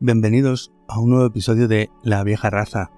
Bienvenidos 0.00 0.72
a 0.86 1.00
un 1.00 1.10
nuevo 1.10 1.26
episodio 1.26 1.66
de 1.66 1.90
La 2.04 2.22
vieja 2.22 2.50
raza, 2.50 2.92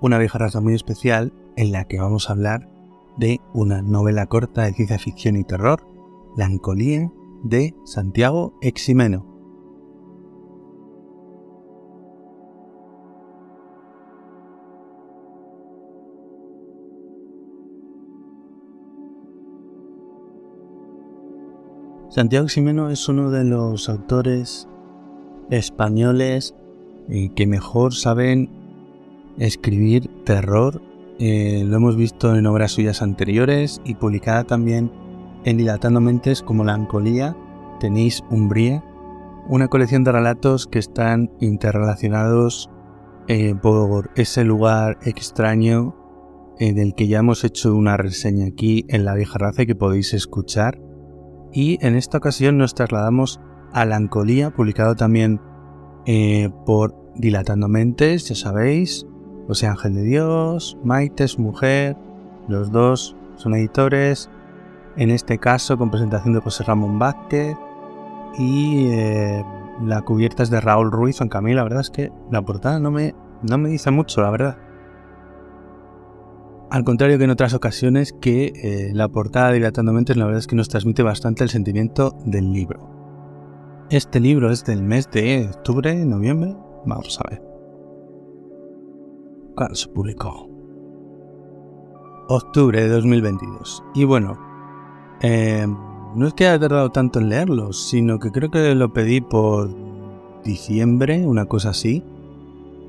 una 0.00 0.16
vieja 0.16 0.38
raza 0.38 0.62
muy 0.62 0.72
especial 0.72 1.30
en 1.56 1.72
la 1.72 1.84
que 1.84 2.00
vamos 2.00 2.30
a 2.30 2.32
hablar 2.32 2.70
de 3.18 3.42
una 3.52 3.82
novela 3.82 4.24
corta 4.24 4.62
de 4.62 4.72
ciencia 4.72 4.98
ficción 4.98 5.36
y 5.36 5.44
terror, 5.44 5.86
La 6.34 6.46
Ancolía 6.46 7.12
de 7.42 7.74
Santiago 7.84 8.54
Eximeno. 8.62 9.26
Santiago 22.08 22.46
Eximeno 22.46 22.88
es 22.88 23.06
uno 23.06 23.30
de 23.30 23.44
los 23.44 23.90
autores 23.90 24.66
españoles 25.52 26.54
eh, 27.10 27.30
que 27.36 27.46
mejor 27.46 27.94
saben 27.94 28.50
escribir 29.38 30.10
terror. 30.24 30.82
Eh, 31.18 31.62
lo 31.66 31.76
hemos 31.76 31.94
visto 31.94 32.34
en 32.34 32.46
obras 32.46 32.72
suyas 32.72 33.02
anteriores 33.02 33.80
y 33.84 33.94
publicada 33.94 34.44
también 34.44 34.90
en 35.44 35.58
Dilatando 35.58 36.00
Mentes 36.00 36.42
como 36.42 36.64
La 36.64 36.72
Ancolía. 36.72 37.36
Tenéis 37.80 38.24
Umbría, 38.30 38.82
una 39.48 39.68
colección 39.68 40.04
de 40.04 40.12
relatos 40.12 40.66
que 40.66 40.78
están 40.78 41.30
interrelacionados 41.40 42.70
eh, 43.28 43.54
por 43.54 44.10
ese 44.16 44.44
lugar 44.44 44.98
extraño 45.02 45.96
del 46.60 46.94
que 46.94 47.08
ya 47.08 47.18
hemos 47.18 47.42
hecho 47.42 47.74
una 47.74 47.96
reseña 47.96 48.46
aquí 48.46 48.84
en 48.88 49.04
La 49.04 49.16
Vieja 49.16 49.36
Raza 49.36 49.66
que 49.66 49.74
podéis 49.74 50.14
escuchar. 50.14 50.80
Y 51.52 51.84
en 51.84 51.96
esta 51.96 52.18
ocasión 52.18 52.56
nos 52.56 52.74
trasladamos 52.74 53.40
Alancolía, 53.72 54.50
publicado 54.50 54.94
también 54.94 55.40
eh, 56.06 56.50
por 56.66 56.94
Dilatando 57.14 57.68
Mentes, 57.68 58.28
ya 58.28 58.34
sabéis, 58.34 59.06
José 59.46 59.66
Ángel 59.66 59.94
de 59.94 60.02
Dios, 60.02 60.78
Maite, 60.82 61.28
su 61.28 61.42
mujer, 61.42 61.96
los 62.48 62.70
dos 62.70 63.16
son 63.36 63.54
editores, 63.54 64.30
en 64.96 65.10
este 65.10 65.38
caso 65.38 65.78
con 65.78 65.90
presentación 65.90 66.34
de 66.34 66.40
José 66.40 66.64
Ramón 66.64 66.98
Vázquez 66.98 67.56
y 68.38 68.86
eh, 68.90 69.44
la 69.84 70.02
cubierta 70.02 70.42
es 70.42 70.50
de 70.50 70.60
Raúl 70.60 70.90
Ruiz, 70.90 71.20
aunque 71.20 71.38
a 71.38 71.40
mí 71.40 71.54
la 71.54 71.62
verdad 71.62 71.80
es 71.80 71.90
que 71.90 72.10
la 72.30 72.42
portada 72.42 72.78
no 72.78 72.90
me, 72.90 73.14
no 73.42 73.58
me 73.58 73.68
dice 73.68 73.90
mucho, 73.90 74.20
la 74.22 74.30
verdad. 74.30 74.58
Al 76.70 76.84
contrario 76.84 77.18
que 77.18 77.24
en 77.24 77.30
otras 77.30 77.52
ocasiones, 77.52 78.14
que 78.14 78.52
eh, 78.54 78.90
la 78.94 79.08
portada 79.08 79.52
Dilatando 79.52 79.92
Mentes 79.92 80.16
la 80.16 80.24
verdad 80.24 80.38
es 80.38 80.46
que 80.46 80.56
nos 80.56 80.68
transmite 80.68 81.02
bastante 81.02 81.44
el 81.44 81.50
sentimiento 81.50 82.16
del 82.24 82.52
libro. 82.52 82.91
Este 83.92 84.20
libro 84.20 84.50
es 84.50 84.64
del 84.64 84.82
mes 84.82 85.10
de 85.10 85.50
octubre, 85.54 85.94
noviembre. 86.06 86.56
Vamos 86.86 87.20
a 87.20 87.28
ver. 87.28 87.42
¿Cuándo 89.54 89.74
se 89.74 89.86
publicó? 89.88 90.48
Octubre 92.30 92.80
de 92.80 92.88
2022. 92.88 93.84
Y 93.94 94.04
bueno, 94.04 94.38
eh, 95.20 95.66
no 96.16 96.26
es 96.26 96.32
que 96.32 96.46
haya 96.46 96.58
tardado 96.58 96.88
tanto 96.88 97.18
en 97.18 97.28
leerlo, 97.28 97.74
sino 97.74 98.18
que 98.18 98.32
creo 98.32 98.50
que 98.50 98.74
lo 98.74 98.94
pedí 98.94 99.20
por 99.20 99.68
diciembre, 100.42 101.26
una 101.26 101.44
cosa 101.44 101.68
así. 101.68 102.02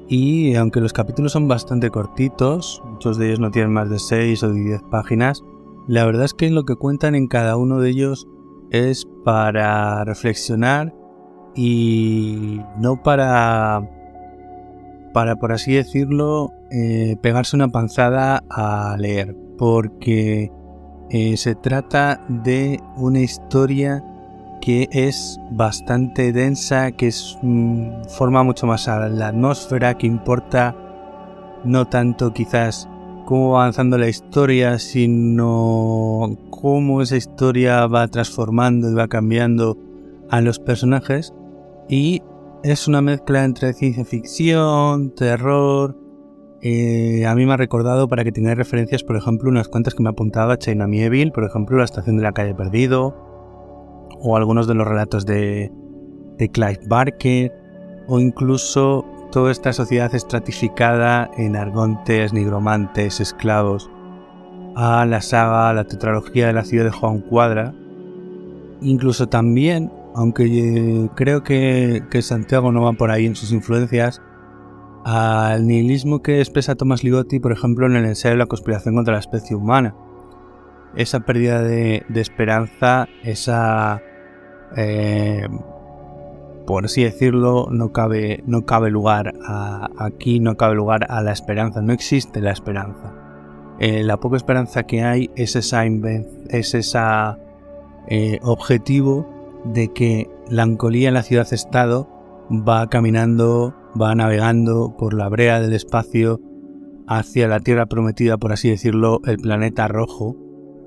Y 0.07 0.55
aunque 0.55 0.79
los 0.79 0.93
capítulos 0.93 1.33
son 1.33 1.49
bastante 1.49 1.89
cortitos, 1.89 2.81
muchos 2.85 3.17
de 3.17 3.25
ellos 3.25 3.41
no 3.41 3.51
tienen 3.51 3.73
más 3.73 3.89
de 3.89 3.99
6 3.99 4.41
o 4.43 4.53
10 4.53 4.83
páginas, 4.83 5.43
la 5.85 6.05
verdad 6.05 6.23
es 6.23 6.33
que 6.33 6.49
lo 6.49 6.63
que 6.63 6.77
cuentan 6.77 7.13
en 7.13 7.27
cada 7.27 7.57
uno 7.57 7.81
de 7.81 7.89
ellos 7.89 8.25
es 8.71 9.07
para 9.23 10.03
reflexionar 10.03 10.93
y 11.55 12.61
no 12.77 13.01
para, 13.01 13.87
para 15.13 15.35
por 15.35 15.51
así 15.51 15.73
decirlo, 15.73 16.51
eh, 16.71 17.17
pegarse 17.21 17.55
una 17.55 17.69
panzada 17.69 18.43
a 18.49 18.95
leer, 18.97 19.35
porque 19.57 20.51
eh, 21.09 21.37
se 21.37 21.55
trata 21.55 22.25
de 22.27 22.79
una 22.97 23.19
historia 23.19 24.03
que 24.61 24.87
es 24.91 25.39
bastante 25.51 26.31
densa, 26.31 26.93
que 26.93 27.07
es, 27.07 27.37
mm, 27.41 28.05
forma 28.07 28.43
mucho 28.43 28.65
más 28.65 28.87
a 28.87 29.09
la 29.09 29.27
atmósfera, 29.27 29.97
que 29.97 30.07
importa 30.07 30.75
no 31.65 31.87
tanto 31.87 32.33
quizás 32.33 32.87
cómo 33.25 33.51
va 33.51 33.61
avanzando 33.61 33.97
la 33.97 34.07
historia, 34.07 34.79
sino 34.79 36.37
cómo 36.63 37.01
esa 37.01 37.17
historia 37.17 37.85
va 37.87 38.07
transformando 38.07 38.89
y 38.89 38.93
va 38.93 39.09
cambiando 39.09 39.77
a 40.29 40.39
los 40.39 40.59
personajes. 40.59 41.33
Y 41.89 42.21
es 42.63 42.87
una 42.87 43.01
mezcla 43.01 43.43
entre 43.43 43.73
ciencia 43.73 44.05
ficción, 44.05 45.13
terror. 45.13 45.97
Eh, 46.61 47.25
a 47.27 47.35
mí 47.35 47.45
me 47.45 47.51
ha 47.51 47.57
recordado, 47.57 48.07
para 48.07 48.23
que 48.23 48.31
tengáis 48.31 48.57
referencias, 48.57 49.03
por 49.03 49.17
ejemplo, 49.17 49.49
unas 49.49 49.67
cuantas 49.67 49.93
que 49.93 50.03
me 50.03 50.09
apuntaba 50.09 50.57
China 50.57 50.87
Mieville, 50.87 51.33
por 51.33 51.43
ejemplo, 51.43 51.79
La 51.79 51.83
estación 51.83 52.15
de 52.15 52.23
la 52.23 52.31
calle 52.31 52.55
Perdido, 52.55 53.13
o 54.21 54.37
algunos 54.37 54.65
de 54.65 54.75
los 54.75 54.87
relatos 54.87 55.25
de, 55.25 55.69
de 56.37 56.49
Clive 56.49 56.79
Barker, 56.87 57.51
o 58.07 58.21
incluso 58.21 59.03
toda 59.33 59.51
esta 59.51 59.73
sociedad 59.73 60.15
estratificada 60.15 61.29
en 61.35 61.57
argontes, 61.57 62.31
nigromantes, 62.31 63.19
esclavos, 63.19 63.89
a 64.75 65.05
la 65.05 65.21
saga, 65.21 65.73
la 65.73 65.85
tetralogía 65.85 66.47
de 66.47 66.53
la 66.53 66.63
ciudad 66.63 66.85
de 66.85 66.91
Juan 66.91 67.19
Cuadra, 67.19 67.73
incluso 68.81 69.27
también, 69.27 69.91
aunque 70.15 70.45
eh, 70.45 71.09
creo 71.15 71.43
que, 71.43 72.03
Santiago 72.21 72.71
no 72.71 72.81
va 72.81 72.93
por 72.93 73.11
ahí 73.11 73.25
en 73.25 73.35
sus 73.35 73.51
influencias, 73.51 74.21
al 75.05 75.67
nihilismo 75.67 76.21
que 76.21 76.39
expresa 76.39 76.75
Thomas 76.75 77.03
Ligotti, 77.03 77.39
por 77.39 77.51
ejemplo, 77.51 77.85
en 77.85 77.95
el 77.95 78.05
ensayo 78.05 78.33
de 78.33 78.39
la 78.39 78.45
conspiración 78.45 78.95
contra 78.95 79.13
la 79.13 79.19
especie 79.19 79.55
humana. 79.55 79.95
Esa 80.95 81.21
pérdida 81.21 81.61
de, 81.61 82.05
esperanza, 82.15 83.07
esa 83.23 84.01
eh, 84.77 85.47
por 86.65 86.85
así 86.85 87.03
decirlo, 87.03 87.67
no 87.71 87.91
cabe, 87.91 88.43
no 88.45 88.65
cabe 88.65 88.89
lugar 88.89 89.33
a, 89.45 89.89
aquí, 89.97 90.39
no 90.39 90.55
cabe 90.55 90.75
lugar 90.75 91.07
a 91.09 91.21
la 91.21 91.31
esperanza, 91.31 91.81
no 91.81 91.93
existe 91.93 92.41
la 92.41 92.51
esperanza. 92.51 93.22
Eh, 93.79 94.03
la 94.03 94.17
poca 94.17 94.37
esperanza 94.37 94.83
que 94.83 95.03
hay 95.03 95.29
es 95.35 95.55
esa 95.55 95.85
es 95.85 96.73
esa 96.73 97.39
eh, 98.07 98.39
objetivo 98.43 99.27
de 99.65 99.91
que 99.93 100.29
la 100.49 100.63
ancolía 100.63 101.07
en 101.07 101.15
la 101.15 101.23
ciudad-estado 101.23 102.09
va 102.49 102.87
caminando, 102.89 103.73
va 103.99 104.13
navegando 104.15 104.95
por 104.97 105.13
la 105.13 105.29
brea 105.29 105.59
del 105.59 105.73
espacio 105.73 106.39
hacia 107.07 107.47
la 107.47 107.59
tierra 107.59 107.85
prometida, 107.85 108.37
por 108.37 108.51
así 108.51 108.69
decirlo, 108.69 109.21
el 109.25 109.37
planeta 109.37 109.87
rojo, 109.87 110.37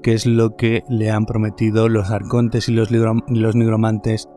que 0.02 0.14
es 0.14 0.26
lo 0.26 0.56
que 0.56 0.82
le 0.88 1.10
han 1.10 1.26
prometido 1.26 1.88
los 1.88 2.10
arcontes 2.10 2.68
y 2.68 2.72
los 2.72 2.90
nigromantes 3.56 4.28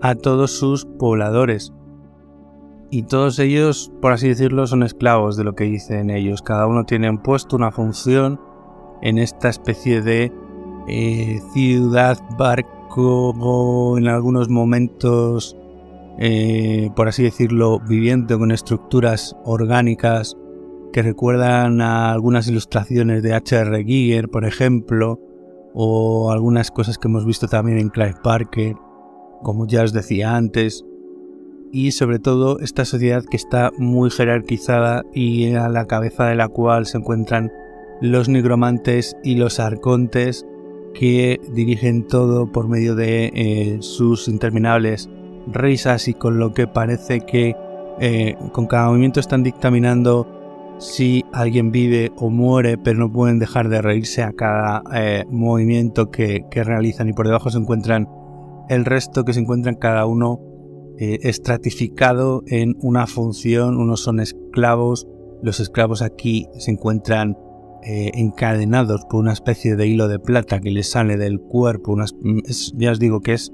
a 0.00 0.14
todos 0.14 0.52
sus 0.52 0.84
pobladores. 0.84 1.72
Y 2.94 3.04
todos 3.04 3.38
ellos, 3.38 3.90
por 4.02 4.12
así 4.12 4.28
decirlo, 4.28 4.66
son 4.66 4.82
esclavos 4.82 5.38
de 5.38 5.44
lo 5.44 5.54
que 5.54 5.64
dicen 5.64 6.10
ellos. 6.10 6.42
Cada 6.42 6.66
uno 6.66 6.84
tiene 6.84 7.08
un 7.08 7.22
puesto, 7.22 7.56
una 7.56 7.72
función 7.72 8.38
en 9.00 9.16
esta 9.16 9.48
especie 9.48 10.02
de 10.02 10.30
eh, 10.88 11.40
ciudad, 11.54 12.18
barco, 12.36 13.96
en 13.96 14.08
algunos 14.08 14.50
momentos, 14.50 15.56
eh, 16.18 16.90
por 16.94 17.08
así 17.08 17.22
decirlo, 17.22 17.80
viviendo 17.80 18.38
con 18.38 18.52
estructuras 18.52 19.38
orgánicas 19.42 20.36
que 20.92 21.00
recuerdan 21.00 21.80
a 21.80 22.12
algunas 22.12 22.46
ilustraciones 22.46 23.22
de 23.22 23.32
H.R. 23.32 23.84
Giger, 23.84 24.28
por 24.28 24.44
ejemplo, 24.44 25.18
o 25.72 26.30
algunas 26.30 26.70
cosas 26.70 26.98
que 26.98 27.08
hemos 27.08 27.24
visto 27.24 27.48
también 27.48 27.78
en 27.78 27.88
Clive 27.88 28.16
Parker 28.22 28.76
como 29.42 29.66
ya 29.66 29.82
os 29.82 29.92
decía 29.92 30.36
antes, 30.36 30.84
y 31.72 31.92
sobre 31.92 32.18
todo 32.18 32.60
esta 32.60 32.84
sociedad 32.84 33.24
que 33.24 33.36
está 33.36 33.72
muy 33.78 34.10
jerarquizada 34.10 35.04
y 35.14 35.54
a 35.54 35.68
la 35.68 35.86
cabeza 35.86 36.26
de 36.26 36.34
la 36.36 36.48
cual 36.48 36.86
se 36.86 36.98
encuentran 36.98 37.50
los 38.02 38.28
nigromantes 38.28 39.16
y 39.24 39.36
los 39.36 39.58
arcontes 39.58 40.46
que 40.92 41.40
dirigen 41.54 42.06
todo 42.06 42.52
por 42.52 42.68
medio 42.68 42.94
de 42.94 43.32
eh, 43.34 43.78
sus 43.80 44.28
interminables 44.28 45.08
risas 45.46 46.08
y 46.08 46.14
con 46.14 46.38
lo 46.38 46.52
que 46.52 46.66
parece 46.66 47.20
que 47.20 47.56
eh, 48.00 48.36
con 48.52 48.66
cada 48.66 48.88
movimiento 48.88 49.18
están 49.18 49.42
dictaminando 49.42 50.28
si 50.78 51.24
alguien 51.32 51.70
vive 51.70 52.12
o 52.16 52.28
muere, 52.28 52.76
pero 52.76 52.98
no 52.98 53.12
pueden 53.12 53.38
dejar 53.38 53.68
de 53.68 53.80
reírse 53.80 54.22
a 54.22 54.32
cada 54.32 54.82
eh, 54.94 55.24
movimiento 55.30 56.10
que 56.10 56.44
realizan 56.52 57.08
y 57.08 57.12
por 57.12 57.26
debajo 57.26 57.50
se 57.50 57.58
encuentran 57.58 58.08
el 58.68 58.84
resto 58.84 59.24
que 59.24 59.32
se 59.32 59.40
encuentran 59.40 59.76
cada 59.76 60.06
uno 60.06 60.51
eh, 60.98 61.18
estratificado 61.22 62.42
en 62.46 62.76
una 62.80 63.06
función, 63.06 63.76
unos 63.76 64.02
son 64.02 64.20
esclavos, 64.20 65.08
los 65.42 65.60
esclavos 65.60 66.02
aquí 66.02 66.46
se 66.58 66.70
encuentran 66.70 67.36
eh, 67.84 68.10
encadenados 68.14 69.04
por 69.10 69.20
una 69.20 69.32
especie 69.32 69.74
de 69.76 69.86
hilo 69.86 70.08
de 70.08 70.18
plata 70.18 70.60
que 70.60 70.70
les 70.70 70.90
sale 70.90 71.16
del 71.16 71.40
cuerpo, 71.40 71.96
ya 72.74 72.92
os 72.92 72.98
digo 72.98 73.20
que 73.20 73.32
es 73.32 73.52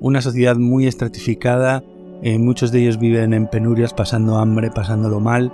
una 0.00 0.20
sociedad 0.22 0.56
muy 0.56 0.86
estratificada 0.86 1.82
Eh, 2.22 2.38
muchos 2.38 2.72
de 2.72 2.80
ellos 2.80 2.98
viven 2.98 3.34
en 3.34 3.46
penurias, 3.46 3.92
pasando 3.92 4.38
hambre, 4.38 4.70
pasándolo 4.70 5.20
mal. 5.20 5.52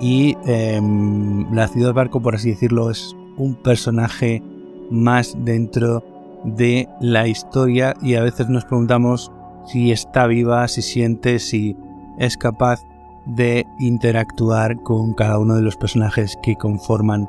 Y 0.00 0.36
em, 0.46 1.52
la 1.52 1.66
ciudad 1.66 1.92
barco, 1.92 2.20
por 2.20 2.36
así 2.36 2.50
decirlo, 2.50 2.90
es 2.90 3.16
un 3.36 3.56
personaje 3.56 4.42
más 4.90 5.36
dentro 5.44 6.04
de 6.44 6.88
la 7.00 7.26
historia 7.26 7.94
y 8.00 8.14
a 8.14 8.22
veces 8.22 8.48
nos 8.48 8.64
preguntamos 8.64 9.32
si 9.68 9.92
está 9.92 10.26
viva, 10.26 10.66
si 10.68 10.82
siente, 10.82 11.38
si 11.38 11.76
es 12.18 12.36
capaz 12.36 12.84
de 13.26 13.66
interactuar 13.78 14.82
con 14.82 15.12
cada 15.12 15.38
uno 15.38 15.54
de 15.54 15.62
los 15.62 15.76
personajes 15.76 16.38
que 16.42 16.56
conforman 16.56 17.28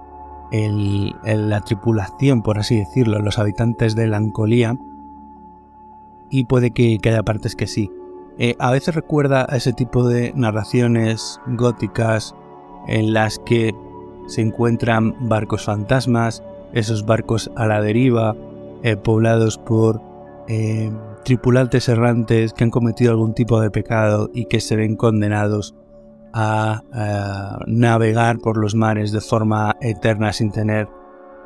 la 0.51 1.61
tripulación, 1.61 2.41
por 2.41 2.57
así 2.57 2.77
decirlo, 2.77 3.19
los 3.19 3.37
habitantes 3.37 3.95
de 3.95 4.07
la 4.07 4.17
Ancolía. 4.17 4.77
Y 6.29 6.45
puede 6.45 6.71
que, 6.71 6.97
haya 7.03 7.23
partes 7.23 7.55
que 7.55 7.67
sí. 7.67 7.91
Eh, 8.37 8.55
a 8.57 8.71
veces 8.71 8.95
recuerda 8.95 9.45
a 9.49 9.57
ese 9.57 9.73
tipo 9.73 10.07
de 10.07 10.31
narraciones 10.33 11.41
góticas 11.45 12.33
en 12.87 13.13
las 13.13 13.37
que 13.39 13.75
se 14.27 14.41
encuentran 14.41 15.15
barcos 15.27 15.65
fantasmas, 15.65 16.41
esos 16.71 17.05
barcos 17.05 17.51
a 17.57 17.67
la 17.67 17.81
deriva, 17.81 18.35
eh, 18.83 18.95
poblados 18.95 19.57
por 19.57 20.01
eh, 20.47 20.89
tripulantes 21.23 21.89
errantes 21.89 22.53
que 22.53 22.63
han 22.63 22.71
cometido 22.71 23.11
algún 23.11 23.33
tipo 23.33 23.59
de 23.59 23.71
pecado 23.71 24.29
y 24.33 24.45
que 24.45 24.61
se 24.61 24.75
ven 24.75 24.95
condenados 24.95 25.75
a, 26.33 26.83
navegar 27.67 28.39
por 28.39 28.57
los 28.57 28.75
mares 28.75 29.11
de 29.11 29.21
forma 29.21 29.75
eterna 29.81 30.31
sin 30.31 30.51
tener 30.51 30.87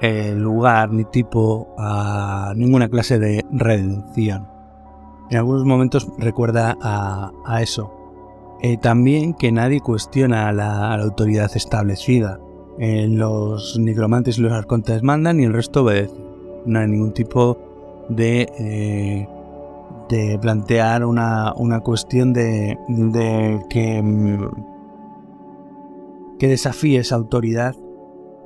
eh, 0.02 0.34
lugar 0.36 0.92
ni 0.92 1.06
tipo 1.06 1.74
a 1.78 2.54
ninguna 2.56 2.90
clase 2.90 3.20
de 3.20 3.46
redención. 3.52 4.48
En 5.30 5.38
algunos 5.38 5.64
momentos 5.64 6.08
recuerda 6.18 6.78
a, 6.82 7.62
eso. 7.62 7.94
también 8.82 9.34
que 9.34 9.52
nadie 9.52 9.80
cuestiona 9.80 10.50
a 10.50 10.54
la, 10.54 10.94
autoridad 10.96 11.52
establecida. 11.56 12.40
los 12.78 13.80
nigromantes 13.80 14.38
y 14.38 14.42
los 14.42 14.52
arcontes 14.52 15.02
mandan 15.02 15.40
y 15.40 15.46
el 15.46 15.54
resto 15.54 15.84
obedece 15.84 16.34
no 16.66 16.80
hay 16.80 16.88
ningún 16.88 17.14
tipo 17.14 17.58
de, 18.10 18.48
eh, 18.60 19.28
de 20.10 20.38
plantear 20.40 21.06
una, 21.06 21.54
cuestión 21.84 22.34
de, 22.34 22.78
que, 23.70 24.02
mm, 24.02 24.50
que 26.40 26.48
desafíe 26.48 27.00
esa 27.00 27.16
autoridad 27.16 27.76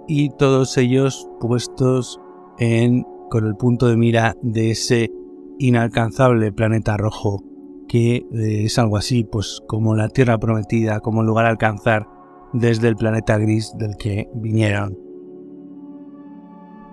y 0.08 0.30
todos 0.30 0.78
ellos 0.78 1.30
puestos 1.40 2.20
en, 2.60 3.04
con 3.30 3.46
el 3.46 3.56
punto 3.56 3.88
de 3.88 3.98
mira 3.98 4.36
de 4.42 4.72
ese 4.72 5.12
inalcanzable 5.60 6.52
planeta 6.52 6.98
rojo 6.98 7.44
que 7.88 8.18
eh, 8.18 8.66
es 8.66 8.78
algo 8.78 8.98
así 8.98 9.24
pues 9.24 9.62
como 9.68 9.96
la 9.96 10.10
tierra 10.10 10.38
prometida 10.38 11.00
como 11.00 11.24
lugar 11.24 11.46
a 11.46 11.50
alcanzar 11.50 12.08
desde 12.54 12.88
el 12.88 12.96
planeta 12.96 13.38
gris 13.38 13.74
del 13.78 13.96
que 13.98 14.30
vinieron. 14.34 14.98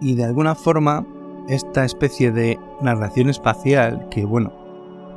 Y 0.01 0.15
de 0.15 0.25
alguna 0.25 0.55
forma 0.55 1.07
esta 1.49 1.85
especie 1.85 2.33
de 2.33 2.59
narración 2.81 3.29
espacial 3.29 4.09
que, 4.11 4.25
bueno, 4.25 4.53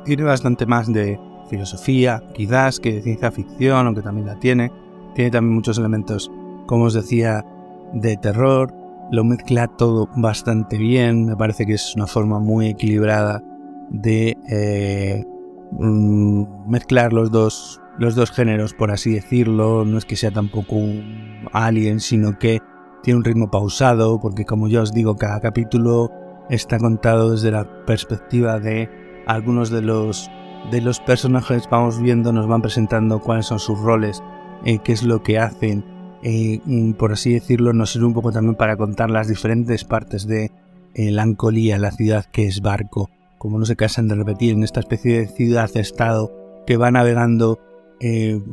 tiene 0.04 0.22
bastante 0.22 0.66
más 0.66 0.92
de 0.92 1.18
filosofía, 1.48 2.22
quizás, 2.34 2.80
que 2.80 2.92
de 2.92 3.02
ciencia 3.02 3.30
ficción, 3.30 3.86
aunque 3.86 4.02
también 4.02 4.26
la 4.26 4.38
tiene. 4.38 4.70
Tiene 5.14 5.30
también 5.30 5.54
muchos 5.54 5.78
elementos, 5.78 6.30
como 6.66 6.84
os 6.84 6.94
decía, 6.94 7.44
de 7.92 8.16
terror. 8.16 8.72
Lo 9.10 9.24
mezcla 9.24 9.66
todo 9.66 10.08
bastante 10.16 10.76
bien. 10.76 11.26
Me 11.26 11.36
parece 11.36 11.66
que 11.66 11.74
es 11.74 11.94
una 11.96 12.06
forma 12.06 12.38
muy 12.38 12.68
equilibrada 12.68 13.42
de 13.90 14.36
eh, 14.50 15.24
mm, 15.72 16.70
mezclar 16.70 17.12
los 17.12 17.30
dos, 17.30 17.80
los 17.98 18.14
dos 18.14 18.30
géneros, 18.30 18.74
por 18.74 18.90
así 18.90 19.12
decirlo. 19.12 19.84
No 19.84 19.98
es 19.98 20.04
que 20.04 20.16
sea 20.16 20.30
tampoco 20.30 20.76
un 20.76 21.48
alien, 21.52 22.00
sino 22.00 22.38
que 22.38 22.60
tiene 23.02 23.18
un 23.18 23.24
ritmo 23.24 23.50
pausado, 23.50 24.20
porque 24.20 24.44
como 24.44 24.68
ya 24.68 24.82
os 24.82 24.92
digo, 24.92 25.16
cada 25.16 25.40
capítulo 25.40 26.10
está 26.50 26.78
contado 26.78 27.32
desde 27.32 27.50
la 27.50 27.84
perspectiva 27.84 28.58
de 28.58 28.88
algunos 29.26 29.70
de 29.70 29.82
los, 29.82 30.30
de 30.70 30.80
los 30.80 31.00
personajes. 31.00 31.68
Vamos 31.70 32.00
viendo, 32.00 32.32
nos 32.32 32.46
van 32.46 32.62
presentando 32.62 33.20
cuáles 33.20 33.46
son 33.46 33.58
sus 33.58 33.78
roles, 33.78 34.22
eh, 34.64 34.78
qué 34.82 34.92
es 34.92 35.02
lo 35.02 35.22
que 35.22 35.38
hacen. 35.38 35.84
Eh, 36.22 36.60
mm, 36.64 36.92
por 36.92 37.12
así 37.12 37.32
decirlo, 37.32 37.72
nos 37.72 37.92
sirve 37.92 38.06
un 38.06 38.14
poco 38.14 38.32
también 38.32 38.56
para 38.56 38.76
contar 38.76 39.10
las 39.10 39.28
diferentes 39.28 39.84
partes 39.84 40.26
de 40.26 40.50
eh, 40.94 41.10
la 41.10 41.22
Ancolía, 41.22 41.78
la 41.78 41.92
ciudad 41.92 42.24
que 42.26 42.46
es 42.46 42.60
barco. 42.60 43.10
Como 43.38 43.58
no 43.58 43.66
se 43.66 43.76
cansan 43.76 44.08
de 44.08 44.16
repetir, 44.16 44.54
en 44.54 44.64
esta 44.64 44.80
especie 44.80 45.20
de 45.20 45.28
ciudad-estado 45.28 46.32
que 46.66 46.76
va 46.76 46.90
navegando 46.90 47.60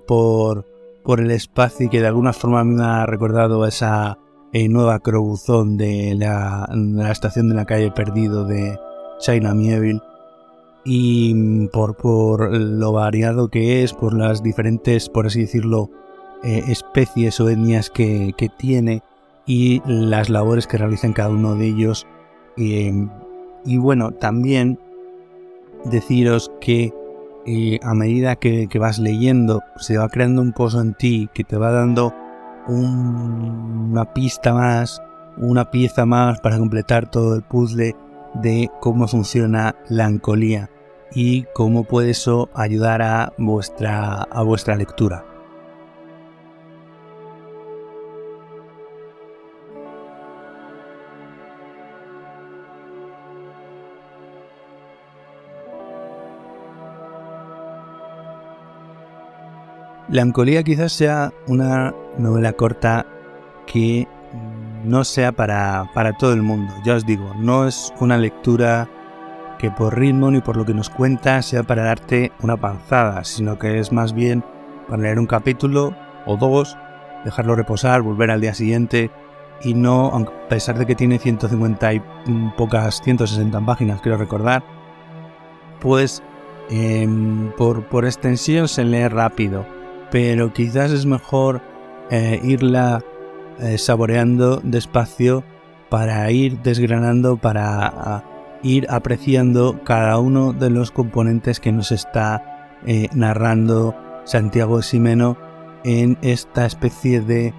por, 0.07 0.65
por 1.03 1.19
el 1.19 1.29
espacio 1.31 1.85
y 1.85 1.89
que 1.89 2.01
de 2.01 2.07
alguna 2.07 2.33
forma 2.33 2.63
me 2.63 2.83
ha 2.83 3.05
recordado 3.05 3.65
esa 3.65 4.17
nueva 4.69 4.99
crobuzón 4.99 5.77
de 5.77 6.15
la, 6.15 6.67
estación 7.11 7.49
de 7.49 7.55
la 7.55 7.65
calle 7.65 7.91
Perdido 7.91 8.45
de 8.45 8.79
China 9.19 9.53
Mieville 9.53 10.01
y 10.85 11.67
por, 11.67 11.95
por, 11.97 12.55
lo 12.55 12.91
variado 12.91 13.49
que 13.49 13.83
es, 13.83 13.93
por 13.93 14.13
las 14.13 14.43
diferentes, 14.43 15.09
por 15.09 15.27
así 15.27 15.41
decirlo, 15.41 15.89
eh, 16.43 16.63
especies 16.69 17.39
o 17.39 17.49
etnias 17.49 17.89
que, 17.89 18.33
tiene 18.57 19.01
y 19.45 19.81
las 19.85 20.29
labores 20.29 20.67
que 20.67 20.77
realizan 20.77 21.13
cada 21.13 21.29
uno 21.29 21.55
de 21.55 21.65
ellos. 21.65 22.07
Eh, 22.55 23.07
y 23.65 23.77
bueno, 23.77 24.11
también 24.11 24.79
deciros 25.85 26.51
que 26.61 26.93
eh, 27.45 27.79
a 27.83 27.93
medida 27.93 28.37
que, 28.37 28.67
que, 28.67 28.79
vas 28.79 28.99
leyendo 28.99 29.61
se 29.77 29.97
va 29.97 30.07
creando 30.09 30.41
un 30.41 30.53
pozo 30.53 30.81
en 30.81 30.93
ti 30.93 31.29
que 31.33 31.43
te 31.43 31.57
va 31.57 31.71
dando 31.71 32.13
una 32.67 34.13
pista 34.13 34.53
más, 34.53 35.01
una 35.37 35.71
pieza 35.71 36.05
más 36.05 36.39
para 36.39 36.57
completar 36.57 37.09
todo 37.09 37.35
el 37.35 37.43
puzzle 37.43 37.95
de 38.35 38.69
cómo 38.81 39.07
funciona 39.07 39.75
la 39.89 40.05
ancolía 40.05 40.69
y 41.13 41.43
cómo 41.53 41.83
puede 41.83 42.11
eso 42.11 42.49
ayudar 42.53 43.01
a 43.01 43.33
vuestra, 43.37 44.23
a 44.23 44.43
vuestra 44.43 44.75
lectura. 44.75 45.25
La 60.07 60.21
Ancolía 60.21 60.63
quizás 60.63 60.93
sea 60.93 61.33
una 61.47 61.93
novela 62.17 62.53
corta 62.53 63.05
que 63.65 64.07
no 64.83 65.03
sea 65.03 65.31
para, 65.31 65.89
para 65.93 66.13
todo 66.13 66.33
el 66.33 66.41
mundo. 66.41 66.73
Ya 66.83 66.95
os 66.95 67.05
digo, 67.05 67.33
no 67.37 67.67
es 67.67 67.93
una 67.99 68.17
lectura 68.17 68.87
que 69.57 69.71
por 69.71 69.97
ritmo 69.97 70.29
ni 70.31 70.41
por 70.41 70.57
lo 70.57 70.65
que 70.65 70.73
nos 70.73 70.89
cuenta 70.89 71.41
sea 71.41 71.63
para 71.63 71.83
darte 71.83 72.31
una 72.41 72.57
panzada, 72.57 73.23
sino 73.23 73.57
que 73.57 73.79
es 73.79 73.91
más 73.91 74.13
bien 74.13 74.43
para 74.87 75.01
leer 75.01 75.19
un 75.19 75.27
capítulo 75.27 75.95
o 76.25 76.37
dos, 76.37 76.77
dejarlo 77.23 77.55
reposar, 77.55 78.01
volver 78.01 78.31
al 78.31 78.41
día 78.41 78.53
siguiente 78.53 79.09
y 79.63 79.73
no, 79.73 80.07
a 80.07 80.47
pesar 80.49 80.77
de 80.77 80.85
que 80.85 80.95
tiene 80.95 81.17
150 81.17 81.93
y 81.93 82.01
pocas, 82.57 83.01
160 83.01 83.65
páginas, 83.65 84.01
quiero 84.01 84.17
recordar, 84.17 84.63
pues 85.79 86.21
em, 86.69 87.51
por, 87.53 87.85
por 87.85 88.05
extensión 88.05 88.67
se 88.67 88.83
lee 88.83 89.07
rápido 89.07 89.65
pero 90.11 90.53
quizás 90.53 90.91
es 90.91 91.05
mejor 91.05 91.61
eh, 92.11 92.39
irla 92.43 93.03
eh, 93.59 93.77
saboreando 93.77 94.61
despacio 94.63 95.43
para 95.89 96.29
ir 96.31 96.59
desgranando, 96.61 97.37
para 97.37 98.23
ir 98.61 98.85
apreciando 98.89 99.81
cada 99.83 100.19
uno 100.19 100.53
de 100.53 100.69
los 100.69 100.91
componentes 100.91 101.59
que 101.59 101.71
nos 101.71 101.91
está 101.91 102.77
eh, 102.85 103.07
narrando 103.13 103.95
Santiago 104.25 104.81
Simeno 104.81 105.37
en 105.83 106.17
esta 106.21 106.65
especie 106.65 107.21
de 107.21 107.53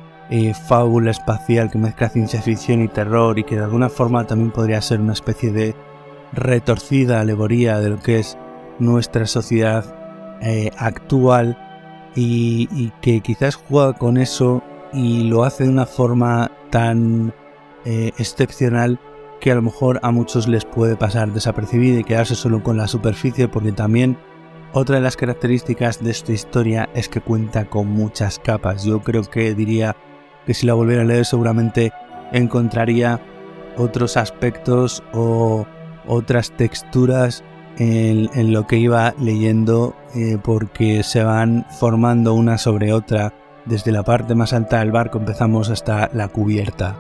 fábula 0.68 1.12
espacial 1.12 1.70
que 1.70 1.78
mezcla 1.78 2.08
ciencia 2.08 2.42
ficción 2.42 2.82
y 2.82 2.88
terror 2.88 3.38
y 3.38 3.44
que 3.44 3.56
de 3.56 3.62
alguna 3.62 3.88
forma 3.88 4.26
también 4.26 4.50
podría 4.50 4.82
ser 4.82 5.00
una 5.00 5.12
especie 5.12 5.52
de 5.52 5.76
retorcida 6.32 7.20
alegoría 7.20 7.78
de 7.78 7.90
lo 7.90 8.00
que 8.00 8.18
es 8.18 8.36
nuestra 8.80 9.26
sociedad 9.26 9.84
actual 10.76 11.56
y, 12.16 12.90
que 13.00 13.20
quizás 13.20 13.54
juega 13.54 13.92
con 13.92 14.16
eso 14.16 14.62
y 14.92 15.24
lo 15.24 15.44
hace 15.44 15.64
de 15.64 15.70
una 15.70 15.86
forma 15.86 16.50
tan 16.70 17.32
eh, 17.84 18.12
excepcional 18.18 18.98
que 19.40 19.52
a 19.52 19.54
lo 19.54 19.62
mejor 19.62 20.00
a 20.02 20.10
muchos 20.10 20.48
les 20.48 20.64
puede 20.64 20.96
pasar 20.96 21.32
desapercibido 21.32 22.00
y 22.00 22.04
quedarse 22.04 22.34
solo 22.34 22.62
con 22.62 22.78
la 22.78 22.88
superficie 22.88 23.48
porque 23.48 23.72
también 23.72 24.16
otra 24.72 24.96
de 24.96 25.02
las 25.02 25.16
características 25.16 26.02
de 26.02 26.10
esta 26.10 26.32
historia 26.32 26.88
es 26.94 27.08
que 27.08 27.20
cuenta 27.20 27.66
con 27.66 27.88
muchas 27.88 28.38
capas. 28.38 28.84
Yo 28.84 29.00
creo 29.00 29.22
que 29.22 29.54
diría 29.54 29.96
que 30.44 30.54
si 30.54 30.66
la 30.66 30.74
volviera 30.74 31.02
a 31.02 31.04
leer 31.04 31.24
seguramente 31.24 31.92
encontraría 32.32 33.20
otros 33.76 34.16
aspectos 34.16 35.02
o 35.12 35.66
otras 36.06 36.50
texturas 36.52 37.44
en, 37.78 38.52
lo 38.52 38.66
que 38.66 38.76
iba 38.76 39.14
leyendo 39.18 39.94
eh, 40.16 40.38
porque 40.42 41.02
se 41.02 41.22
van 41.22 41.66
formando 41.78 42.32
una 42.32 42.56
sobre 42.56 42.92
otra. 42.92 43.34
Desde 43.66 43.92
la 43.92 44.02
parte 44.02 44.34
más 44.34 44.54
alta 44.54 44.78
del 44.78 44.90
barco 44.90 45.18
empezamos 45.18 45.68
hasta 45.68 46.08
la 46.14 46.28
cubierta. 46.28 46.96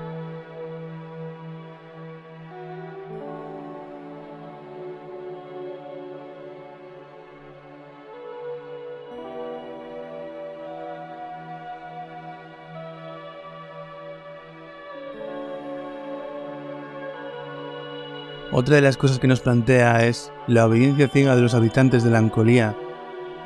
Otra 18.52 18.76
de 18.76 18.82
las 18.82 18.96
cosas 18.96 19.18
que 19.18 19.26
nos 19.26 19.40
plantea 19.40 20.06
es 20.06 20.32
la 20.46 20.66
obediencia 20.66 21.08
ciega 21.08 21.36
de 21.36 21.42
los 21.42 21.54
habitantes 21.54 22.04
de 22.04 22.10
la 22.10 22.18
Ancolía, 22.18 22.74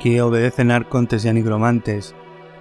que 0.01 0.21
obedecen 0.21 0.71
a 0.71 0.77
arcontes 0.77 1.25
y 1.25 1.29
a 1.29 1.33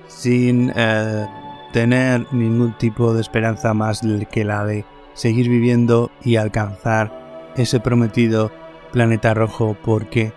sin 0.09 0.73
eh, 0.75 1.27
tener 1.73 2.27
ningún 2.33 2.77
tipo 2.79 3.15
de 3.15 3.21
esperanza 3.21 3.73
más 3.73 4.03
que 4.31 4.45
la 4.45 4.65
de 4.65 4.85
seguir 5.15 5.49
viviendo 5.49 6.11
y 6.23 6.37
alcanzar 6.37 7.53
ese 7.57 7.81
prometido 7.81 8.51
planeta 8.93 9.35
rojo, 9.35 9.77
porque 9.85 10.33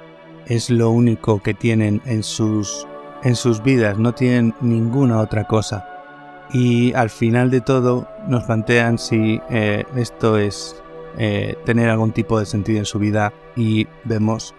es 0.45 0.69
lo 0.69 0.91
único 0.91 1.41
que 1.41 1.53
tienen 1.53 2.01
en 2.05 2.23
sus, 2.23 2.87
en 3.23 3.35
sus 3.35 3.63
vidas, 3.63 3.97
no 3.97 4.13
tienen 4.13 4.53
ninguna 4.61 5.19
otra 5.19 5.45
cosa. 5.45 5.87
Y 6.51 6.93
al 6.93 7.09
final 7.09 7.49
de 7.49 7.61
todo 7.61 8.07
nos 8.27 8.43
plantean 8.43 8.97
si 8.97 9.41
eh, 9.49 9.85
esto 9.95 10.37
es 10.37 10.81
eh, 11.17 11.57
tener 11.65 11.89
algún 11.89 12.11
tipo 12.11 12.39
de 12.39 12.45
sentido 12.45 12.79
en 12.79 12.85
su 12.85 12.99
vida 12.99 13.33
y 13.55 13.87
vemos 14.03 14.53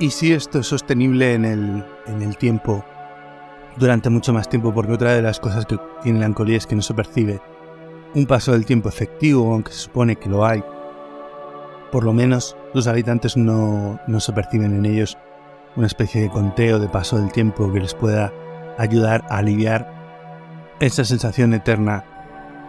y 0.00 0.10
si 0.10 0.32
esto 0.32 0.60
es 0.60 0.66
sostenible 0.66 1.34
en 1.34 1.44
el, 1.44 1.84
en 2.06 2.22
el 2.22 2.36
tiempo 2.36 2.84
durante 3.76 4.10
mucho 4.10 4.32
más 4.32 4.48
tiempo, 4.48 4.72
porque 4.72 4.92
otra 4.92 5.12
de 5.12 5.22
las 5.22 5.40
cosas 5.40 5.66
que 5.66 5.78
tiene 6.02 6.20
la 6.20 6.26
ancolía 6.26 6.56
es 6.56 6.66
que 6.66 6.76
no 6.76 6.82
se 6.82 6.94
percibe 6.94 7.40
un 8.14 8.26
paso 8.26 8.52
del 8.52 8.66
tiempo 8.66 8.88
efectivo, 8.88 9.52
aunque 9.52 9.72
se 9.72 9.80
supone 9.80 10.16
que 10.16 10.28
lo 10.28 10.44
hay. 10.44 10.62
Por 11.92 12.04
lo 12.04 12.12
menos 12.12 12.56
los 12.74 12.86
habitantes 12.86 13.36
no, 13.36 14.00
no 14.06 14.20
se 14.20 14.32
perciben 14.32 14.74
en 14.74 14.86
ellos 14.86 15.16
una 15.76 15.86
especie 15.86 16.22
de 16.22 16.30
conteo 16.30 16.78
de 16.78 16.88
paso 16.88 17.18
del 17.18 17.30
tiempo 17.32 17.72
que 17.72 17.80
les 17.80 17.94
pueda 17.94 18.32
ayudar 18.78 19.24
a 19.28 19.38
aliviar 19.38 19.92
esa 20.80 21.04
sensación 21.04 21.54
eterna 21.54 22.04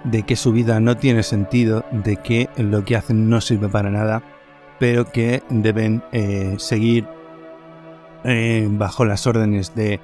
de 0.03 0.23
que 0.23 0.35
su 0.35 0.51
vida 0.51 0.79
no 0.79 0.97
tiene 0.97 1.23
sentido, 1.23 1.85
de 1.91 2.17
que 2.17 2.49
lo 2.57 2.85
que 2.85 2.95
hacen 2.95 3.29
no 3.29 3.41
sirve 3.41 3.67
para 3.67 3.89
nada, 3.89 4.23
pero 4.79 5.05
que 5.05 5.43
deben 5.49 6.03
eh, 6.11 6.55
seguir 6.57 7.07
eh, 8.23 8.67
bajo 8.69 9.05
las 9.05 9.25
órdenes 9.27 9.75
de 9.75 9.99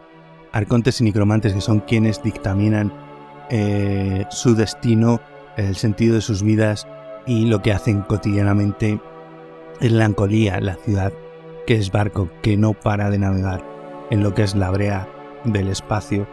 arcontes 0.51 1.01
y 1.01 1.03
necromantes 1.03 1.53
que 1.53 1.61
son 1.61 1.81
quienes 1.81 2.23
dictaminan 2.23 2.93
eh, 3.49 4.25
su 4.29 4.55
destino, 4.55 5.19
el 5.57 5.75
sentido 5.75 6.15
de 6.15 6.21
sus 6.21 6.43
vidas 6.43 6.87
y 7.25 7.45
lo 7.45 7.61
que 7.61 7.73
hacen 7.73 8.01
cotidianamente 8.01 8.99
en 9.81 9.97
la 9.97 10.05
Ancolía, 10.05 10.59
la 10.61 10.75
ciudad 10.75 11.11
que 11.67 11.75
es 11.75 11.91
barco 11.91 12.29
que 12.41 12.57
no 12.57 12.73
para 12.73 13.09
de 13.09 13.19
navegar 13.19 13.63
en 14.11 14.23
lo 14.23 14.33
que 14.33 14.43
es 14.43 14.55
la 14.55 14.69
brea 14.69 15.07
del 15.43 15.67
espacio. 15.67 16.27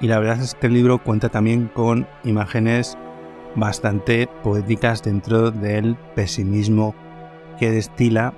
Y 0.00 0.08
la 0.08 0.18
verdad 0.18 0.40
es 0.40 0.54
que 0.54 0.66
este 0.66 0.68
libro 0.68 0.98
cuenta 0.98 1.28
también 1.28 1.70
con 1.72 2.06
imágenes 2.24 2.96
bastante 3.54 4.28
poéticas 4.42 5.02
dentro 5.02 5.50
del 5.50 5.96
pesimismo 6.14 6.94
que 7.58 7.70
destila 7.70 8.32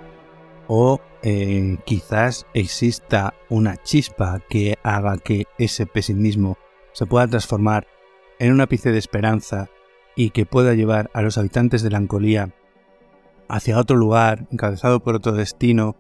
o 0.73 1.01
eh, 1.25 1.79
quizás 1.85 2.47
exista 2.55 3.35
una 3.49 3.77
chispa 3.77 4.41
que 4.49 4.79
haga 4.85 5.19
que 5.19 5.47
ese 5.59 5.85
pesimismo 5.85 6.59
se 6.93 7.07
pueda 7.07 7.27
transformar 7.27 7.89
en 8.39 8.53
un 8.53 8.61
ápice 8.61 8.93
de 8.93 8.99
esperanza 8.99 9.69
y 10.15 10.31
que 10.31 10.47
pueda 10.47 10.75
llevar 10.75 11.11
a 11.13 11.23
los 11.23 11.39
habitantes 11.39 11.83
de 11.83 11.91
la 11.91 11.99
Ancolía 11.99 12.55
hacia 13.49 13.81
otro 13.81 13.97
lugar, 13.97 14.47
encabezado 14.53 15.01
por 15.01 15.17
otro 15.17 15.33
destino, 15.33 15.97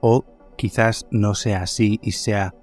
o 0.00 0.24
quizás 0.56 1.08
no 1.10 1.34
sea 1.34 1.62
así 1.62 1.98
y 2.00 2.12
sea 2.12 2.54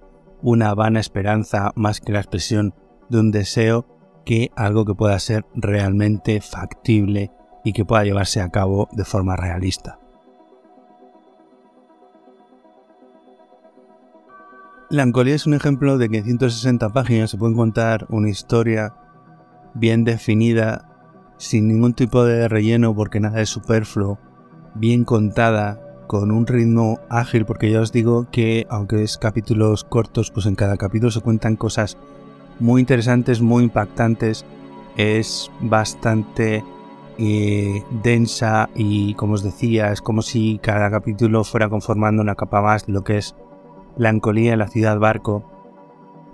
una 0.41 0.73
vana 0.73 1.01
esperanza 1.01 1.73
más 1.75 1.99
que 1.99 2.13
la 2.13 2.19
expresión 2.19 2.73
de 3.09 3.19
un 3.19 3.31
deseo 3.31 3.85
que 4.23 4.49
algo 4.55 4.85
que 4.85 4.95
pueda 4.95 5.19
ser 5.19 5.45
realmente 5.55 6.39
factible 6.39 7.31
y 7.65 7.73
que 7.73 7.83
pueda 7.83 8.05
llevarse 8.05 8.39
a 8.39 8.49
cabo 8.49 8.87
de 8.93 9.03
forma 9.03 9.35
realista. 9.35 9.98
La 14.91 15.03
Ancolía 15.03 15.35
es 15.35 15.45
un 15.45 15.53
ejemplo 15.53 15.99
de 15.99 16.09
que 16.09 16.17
en 16.17 16.23
160 16.23 16.89
páginas 16.89 17.29
se 17.29 17.37
puede 17.37 17.53
contar 17.53 18.07
una 18.09 18.27
historia 18.27 18.95
bien 19.75 20.03
definida, 20.03 20.89
sin 21.37 21.67
ningún 21.67 21.93
tipo 21.93 22.23
de 22.23 22.47
relleno 22.47 22.95
porque 22.95 23.19
nada 23.19 23.39
es 23.39 23.49
superfluo, 23.49 24.17
bien 24.73 25.03
contada, 25.03 25.79
con 26.07 26.31
un 26.31 26.47
ritmo 26.47 26.99
ágil, 27.07 27.45
porque 27.45 27.69
ya 27.69 27.81
os 27.81 27.91
digo 27.91 28.31
que 28.31 28.65
aunque 28.71 29.03
es 29.03 29.19
capítulos 29.19 29.83
cortos, 29.83 30.31
pues 30.31 30.47
en 30.47 30.55
cada 30.55 30.75
capítulo 30.75 31.11
se 31.11 31.21
cuentan 31.21 31.55
cosas 31.55 31.95
muy 32.59 32.81
interesantes, 32.81 33.41
muy 33.41 33.65
impactantes. 33.65 34.43
Es 34.97 35.51
bastante 35.61 36.63
eh, 37.19 37.83
densa 38.03 38.71
y, 38.73 39.13
como 39.13 39.33
os 39.33 39.43
decía, 39.43 39.91
es 39.91 40.01
como 40.01 40.23
si 40.23 40.59
cada 40.63 40.89
capítulo 40.89 41.43
fuera 41.43 41.69
conformando 41.69 42.23
una 42.23 42.33
capa 42.33 42.59
más 42.63 42.87
de 42.87 42.93
lo 42.93 43.03
que 43.03 43.19
es 43.19 43.35
la 43.99 44.09
ancolía 44.09 44.53
en 44.53 44.59
la 44.59 44.67
ciudad 44.67 44.97
barco. 44.97 45.43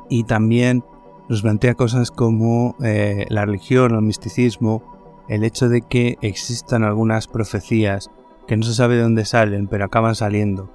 Y 0.09 0.23
también 0.23 0.85
nos 1.27 1.41
plantea 1.41 1.73
cosas 1.73 2.11
como 2.11 2.75
eh, 2.81 3.25
la 3.29 3.45
religión, 3.45 3.95
el 3.95 4.01
misticismo, 4.03 4.83
el 5.27 5.43
hecho 5.43 5.67
de 5.67 5.81
que 5.81 6.17
existan 6.21 6.83
algunas 6.83 7.27
profecías 7.27 8.11
que 8.47 8.55
no 8.55 8.63
se 8.63 8.75
sabe 8.75 8.95
de 8.95 9.01
dónde 9.01 9.25
salen, 9.25 9.67
pero 9.67 9.85
acaban 9.85 10.13
saliendo, 10.13 10.71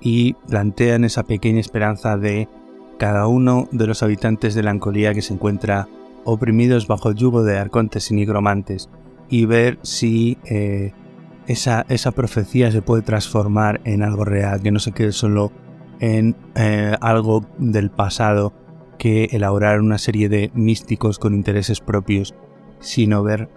y 0.00 0.32
plantean 0.48 1.04
esa 1.04 1.24
pequeña 1.24 1.60
esperanza 1.60 2.16
de 2.16 2.48
cada 2.98 3.26
uno 3.26 3.68
de 3.72 3.86
los 3.86 4.02
habitantes 4.02 4.54
de 4.54 4.62
la 4.62 4.70
Ancolía 4.70 5.12
que 5.12 5.20
se 5.20 5.34
encuentra 5.34 5.86
oprimidos 6.24 6.86
bajo 6.86 7.10
el 7.10 7.16
yugo 7.16 7.42
de 7.42 7.58
arcontes 7.58 8.10
y 8.10 8.14
nigromantes 8.14 8.88
y 9.28 9.44
ver 9.44 9.78
si 9.82 10.38
eh, 10.44 10.92
esa, 11.46 11.84
esa, 11.88 12.10
profecía 12.12 12.72
se 12.72 12.82
puede 12.82 13.02
transformar 13.02 13.80
en 13.84 14.02
algo 14.02 14.24
real, 14.24 14.62
que 14.62 14.70
no 14.70 14.78
se 14.78 14.92
quede 14.92 15.12
solo 15.12 15.52
en 16.00 16.36
eh, 16.54 16.96
algo 17.00 17.44
del 17.58 17.90
pasado 17.90 18.52
que 18.98 19.28
elaborar 19.32 19.80
una 19.80 19.98
serie 19.98 20.28
de 20.28 20.50
místicos 20.54 21.18
con 21.18 21.34
intereses 21.34 21.80
propios, 21.80 22.34
sino 22.80 23.22
ver 23.22 23.48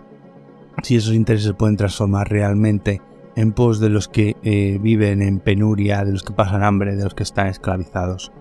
si 0.82 0.96
esos 0.96 1.14
intereses 1.14 1.48
se 1.48 1.54
pueden 1.54 1.78
transformar 1.78 2.30
realmente 2.30 3.02
en 3.36 3.52
pos 3.52 3.80
de 3.80 3.90
los 3.90 4.08
que 4.08 4.36
eh, 4.44 4.78
viven 4.82 5.22
en 5.22 5.40
penuria, 5.40 6.06
de 6.06 6.12
los 6.12 6.24
que 6.24 6.34
pasan 6.34 6.64
hambre, 6.64 6.96
de 6.96 7.04
los 7.04 7.14
que 7.14 7.24
están 7.24 7.48
esclavizados. 7.48 8.32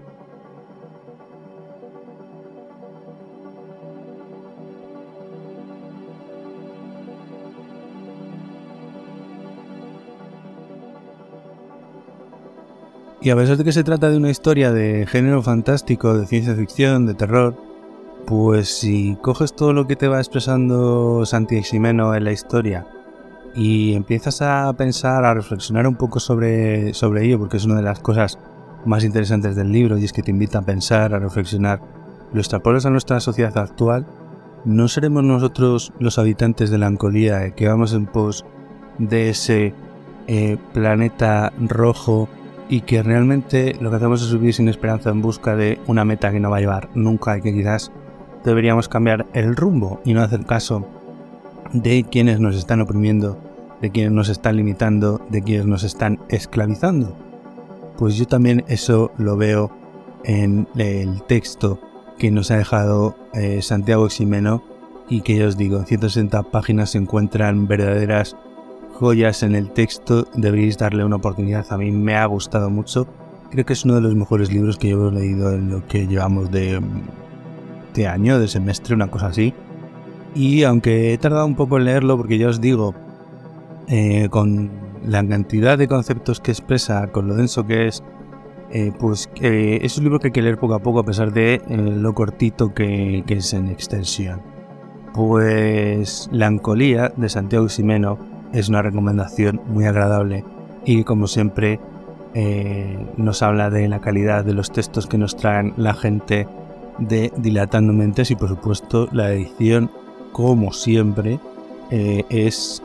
Y 13.22 13.30
a 13.30 13.36
pesar 13.36 13.56
de 13.56 13.62
que 13.62 13.70
se 13.70 13.84
trata 13.84 14.10
de 14.10 14.16
una 14.16 14.30
historia 14.30 14.72
de 14.72 15.06
género 15.06 15.42
fantástico, 15.42 16.18
de 16.18 16.26
ciencia 16.26 16.56
ficción, 16.56 17.06
de 17.06 17.14
terror, 17.14 17.54
pues 18.26 18.68
si 18.68 19.16
coges 19.22 19.54
todo 19.54 19.72
lo 19.72 19.86
que 19.86 19.94
te 19.94 20.08
va 20.08 20.18
expresando 20.18 21.24
Santi 21.24 21.62
Ximeno 21.62 22.16
en 22.16 22.24
la 22.24 22.32
historia 22.32 22.84
y 23.54 23.94
empiezas 23.94 24.42
a 24.42 24.72
pensar, 24.72 25.24
a 25.24 25.34
reflexionar 25.34 25.86
un 25.86 25.94
poco 25.94 26.18
sobre, 26.18 26.94
sobre 26.94 27.24
ello, 27.24 27.38
porque 27.38 27.58
es 27.58 27.64
una 27.64 27.76
de 27.76 27.82
las 27.82 28.00
cosas 28.00 28.40
más 28.84 29.04
interesantes 29.04 29.54
del 29.54 29.70
libro 29.70 29.98
y 29.98 30.04
es 30.04 30.12
que 30.12 30.24
te 30.24 30.32
invita 30.32 30.58
a 30.58 30.62
pensar, 30.62 31.14
a 31.14 31.20
reflexionar, 31.20 31.80
lo 32.32 32.40
extrapolas 32.40 32.86
a 32.86 32.90
nuestra 32.90 33.20
sociedad 33.20 33.56
actual, 33.56 34.04
¿no 34.64 34.88
seremos 34.88 35.22
nosotros 35.22 35.92
los 36.00 36.18
habitantes 36.18 36.70
de 36.70 36.78
la 36.78 36.88
Ancolía 36.88 37.52
que 37.52 37.68
vamos 37.68 37.92
en 37.92 38.06
pos 38.06 38.44
de 38.98 39.30
ese 39.30 39.74
eh, 40.26 40.56
planeta 40.72 41.52
rojo 41.60 42.28
y 42.72 42.80
que 42.80 43.02
realmente 43.02 43.76
lo 43.82 43.90
que 43.90 43.96
hacemos 43.96 44.22
es 44.22 44.28
subir 44.28 44.54
sin 44.54 44.66
esperanza 44.66 45.10
en 45.10 45.20
busca 45.20 45.54
de 45.54 45.78
una 45.88 46.06
meta 46.06 46.32
que 46.32 46.40
no 46.40 46.48
va 46.48 46.56
a 46.56 46.60
llevar 46.60 46.88
nunca 46.94 47.36
y 47.36 47.42
que 47.42 47.52
quizás 47.52 47.92
deberíamos 48.46 48.88
cambiar 48.88 49.26
el 49.34 49.54
rumbo 49.56 50.00
y 50.06 50.14
no 50.14 50.22
hacer 50.22 50.46
caso 50.46 50.88
de 51.74 52.02
quienes 52.04 52.40
nos 52.40 52.56
están 52.56 52.80
oprimiendo, 52.80 53.38
de 53.82 53.90
quienes 53.90 54.12
nos 54.12 54.30
están 54.30 54.56
limitando, 54.56 55.20
de 55.28 55.42
quienes 55.42 55.66
nos 55.66 55.82
están 55.82 56.20
esclavizando. 56.30 57.14
Pues 57.98 58.16
yo 58.16 58.24
también 58.24 58.64
eso 58.68 59.12
lo 59.18 59.36
veo 59.36 59.70
en 60.24 60.66
el 60.74 61.22
texto 61.24 61.78
que 62.16 62.30
nos 62.30 62.50
ha 62.50 62.56
dejado 62.56 63.16
eh, 63.34 63.60
Santiago 63.60 64.08
Ximeno 64.08 64.62
y 65.10 65.20
que 65.20 65.36
ya 65.36 65.46
os 65.46 65.58
digo, 65.58 65.76
en 65.78 65.84
160 65.84 66.42
páginas 66.44 66.92
se 66.92 66.96
encuentran 66.96 67.68
verdaderas 67.68 68.34
joyas 69.02 69.42
en 69.42 69.56
el 69.56 69.72
texto, 69.72 70.28
deberéis 70.36 70.78
darle 70.78 71.04
una 71.04 71.16
oportunidad. 71.16 71.66
A 71.70 71.76
mí 71.76 71.90
me 71.90 72.14
ha 72.14 72.24
gustado 72.26 72.70
mucho. 72.70 73.08
creo 73.50 73.66
que 73.66 73.72
es 73.72 73.84
uno 73.84 73.96
de 73.96 74.00
los 74.00 74.14
mejores 74.14 74.52
libros 74.52 74.78
que 74.78 74.90
yo 74.90 75.08
he 75.08 75.12
leído 75.12 75.52
en 75.52 75.72
lo 75.72 75.84
que 75.88 76.06
llevamos 76.06 76.52
de, 76.52 76.80
de 77.94 78.06
año, 78.06 78.38
de 78.38 78.46
semestre, 78.46 78.94
una 78.94 79.08
cosa 79.08 79.26
así. 79.26 79.54
Y 80.36 80.62
aunque 80.62 81.12
he 81.12 81.18
tardado 81.18 81.46
un 81.46 81.56
poco 81.56 81.78
en 81.78 81.86
leerlo, 81.86 82.16
porque 82.16 82.38
ya 82.38 82.48
os 82.48 82.60
digo, 82.60 82.94
eh, 83.88 84.28
con 84.30 84.70
la 85.04 85.26
cantidad 85.26 85.76
de 85.76 85.88
conceptos 85.88 86.38
que 86.38 86.52
expresa, 86.52 87.08
con 87.08 87.26
lo 87.26 87.34
denso 87.34 87.66
que 87.66 87.88
es, 87.88 88.04
eh, 88.70 88.92
pues 89.00 89.28
es 89.40 89.98
un 89.98 90.04
libro 90.04 90.20
que 90.20 90.28
hay 90.28 90.32
que 90.32 90.42
leer 90.42 90.58
poco 90.58 90.74
a 90.74 90.78
poco 90.78 91.00
a 91.00 91.04
pesar 91.04 91.32
de 91.32 91.54
eh, 91.54 91.62
lo 91.76 92.14
cortito 92.14 92.72
que, 92.72 93.24
es 93.26 93.52
en 93.52 93.66
extensión. 93.66 94.40
Pues 95.12 96.28
La 96.30 96.46
Ancolía 96.46 97.12
de 97.16 97.28
Santiago 97.28 97.68
Ximeno 97.68 98.31
es 98.52 98.68
una 98.68 98.82
recomendación 98.82 99.60
muy 99.66 99.84
agradable 99.86 100.44
y 100.84 101.04
como 101.04 101.26
siempre 101.26 101.80
nos 103.18 103.42
habla 103.42 103.68
de 103.68 103.88
la 103.88 104.00
calidad 104.00 104.42
de 104.42 104.54
los 104.54 104.72
textos 104.72 105.06
que 105.06 105.18
nos 105.18 105.36
traen 105.36 105.74
la 105.76 105.92
gente 105.92 106.48
de 106.98 107.30
Dilatando 107.36 107.92
Mentes 107.92 108.30
y 108.30 108.36
por 108.36 108.48
supuesto 108.48 109.06
la 109.12 109.32
edición 109.32 109.90
como 110.32 110.72
siempre, 110.72 111.38
eh, 111.90 112.24
es 112.30 112.82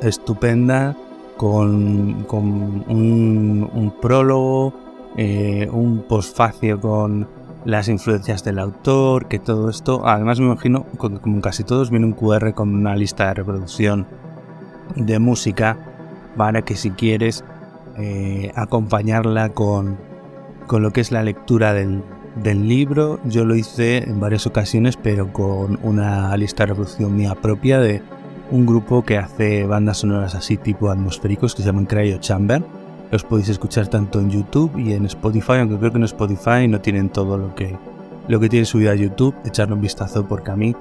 estupenda 0.00 0.96
con, 1.36 2.24
un, 2.28 3.94
prólogo, 4.00 4.72
eh, 5.16 5.68
un 5.70 6.04
postfacio 6.08 6.80
con 6.80 7.28
las 7.64 7.88
influencias 7.88 8.44
del 8.44 8.60
autor, 8.60 9.26
que 9.26 9.40
todo 9.40 9.68
esto, 9.68 10.06
además 10.06 10.38
me 10.38 10.46
imagino, 10.46 10.86
como 10.96 11.40
casi 11.40 11.64
todos, 11.64 11.90
viene 11.90 12.06
un 12.06 12.12
QR 12.12 12.54
con 12.54 12.72
una 12.72 12.94
lista 12.94 13.26
de 13.26 13.34
reproducción 13.34 14.06
de 14.94 15.18
música 15.18 15.76
para 16.36 16.62
que 16.62 16.76
si 16.76 16.90
quieres 16.90 17.44
eh, 17.98 18.52
acompañarla 18.54 19.50
con, 19.50 19.96
con 20.66 20.82
lo 20.82 20.92
que 20.92 21.00
es 21.00 21.12
la 21.12 21.22
lectura 21.22 21.72
del, 21.72 22.02
del 22.42 22.68
libro. 22.68 23.18
Yo 23.24 23.44
lo 23.44 23.54
hice 23.54 23.98
en 23.98 24.20
varias 24.20 24.46
ocasiones, 24.46 24.96
pero 24.96 25.32
con 25.32 25.78
una 25.82 26.36
lista 26.36 26.64
de 26.64 26.68
reproducción 26.68 27.16
mía 27.16 27.34
propia 27.34 27.80
de 27.80 28.02
un 28.50 28.66
grupo 28.66 29.04
que 29.04 29.18
hace 29.18 29.64
bandas 29.64 29.98
sonoras 29.98 30.34
así 30.34 30.56
tipo 30.56 30.90
atmosféricos 30.90 31.54
que 31.54 31.62
se 31.62 31.68
llaman 31.68 31.86
Cryo 31.86 32.18
Chamber. 32.18 32.62
Los 33.10 33.24
podéis 33.24 33.48
escuchar 33.48 33.88
tanto 33.88 34.20
en 34.20 34.30
YouTube 34.30 34.76
y 34.76 34.92
en 34.92 35.06
Spotify, 35.06 35.54
aunque 35.60 35.78
creo 35.78 35.92
que 35.92 35.98
en 35.98 36.04
Spotify 36.04 36.68
no 36.68 36.80
tienen 36.80 37.08
todo 37.08 37.38
lo 37.38 37.54
que, 37.54 37.76
lo 38.28 38.40
que 38.40 38.48
tiene 38.48 38.66
subido 38.66 38.90
a 38.90 38.94
YouTube. 38.94 39.34
Echarle 39.44 39.74
un 39.74 39.80
vistazo 39.80 40.26
porque 40.26 40.50
a 40.50 40.56
mí, 40.56 40.74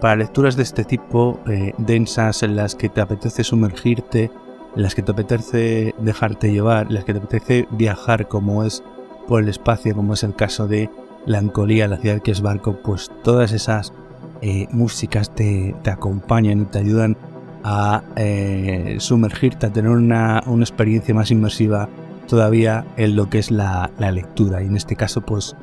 para 0.00 0.16
lecturas 0.16 0.56
de 0.56 0.62
este 0.62 0.84
tipo, 0.84 1.40
eh, 1.46 1.74
densas, 1.78 2.42
en 2.42 2.56
las 2.56 2.74
que 2.74 2.88
te 2.88 3.00
apetece 3.00 3.44
sumergirte, 3.44 4.30
en 4.74 4.82
las 4.82 4.94
que 4.94 5.02
te 5.02 5.12
apetece 5.12 5.94
dejarte 5.98 6.52
llevar, 6.52 6.86
en 6.86 6.94
las 6.94 7.04
que 7.04 7.12
te 7.12 7.18
apetece 7.18 7.68
viajar 7.70 8.28
como 8.28 8.64
es 8.64 8.82
por 9.28 9.42
el 9.42 9.48
espacio, 9.48 9.94
como 9.94 10.14
es 10.14 10.22
el 10.22 10.34
caso 10.34 10.66
de 10.66 10.90
Lancolía, 11.26 11.86
la 11.86 11.98
ciudad 11.98 12.22
que 12.22 12.30
es 12.30 12.40
barco, 12.40 12.78
pues 12.82 13.10
todas 13.22 13.52
esas 13.52 13.92
eh, 14.40 14.66
músicas 14.70 15.34
te, 15.34 15.74
acompañan 15.84 16.62
y 16.62 16.64
te 16.64 16.78
ayudan 16.78 17.16
a 17.62 18.02
eh, 18.16 18.96
sumergirte, 19.00 19.66
a 19.66 19.72
tener 19.72 19.90
una, 19.90 20.42
experiencia 20.60 21.14
más 21.14 21.30
inmersiva 21.30 21.90
todavía 22.26 22.86
en 22.96 23.16
lo 23.16 23.28
que 23.28 23.38
es 23.38 23.50
la, 23.50 23.90
lectura. 23.98 24.62
Y 24.62 24.66
en 24.66 24.76
este 24.76 24.96
caso, 24.96 25.20
pues 25.20 25.54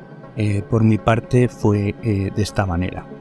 por 0.70 0.84
mi 0.84 0.98
parte 0.98 1.48
fue 1.48 1.96
de 2.02 2.42
esta 2.42 2.64
manera. 2.64 3.17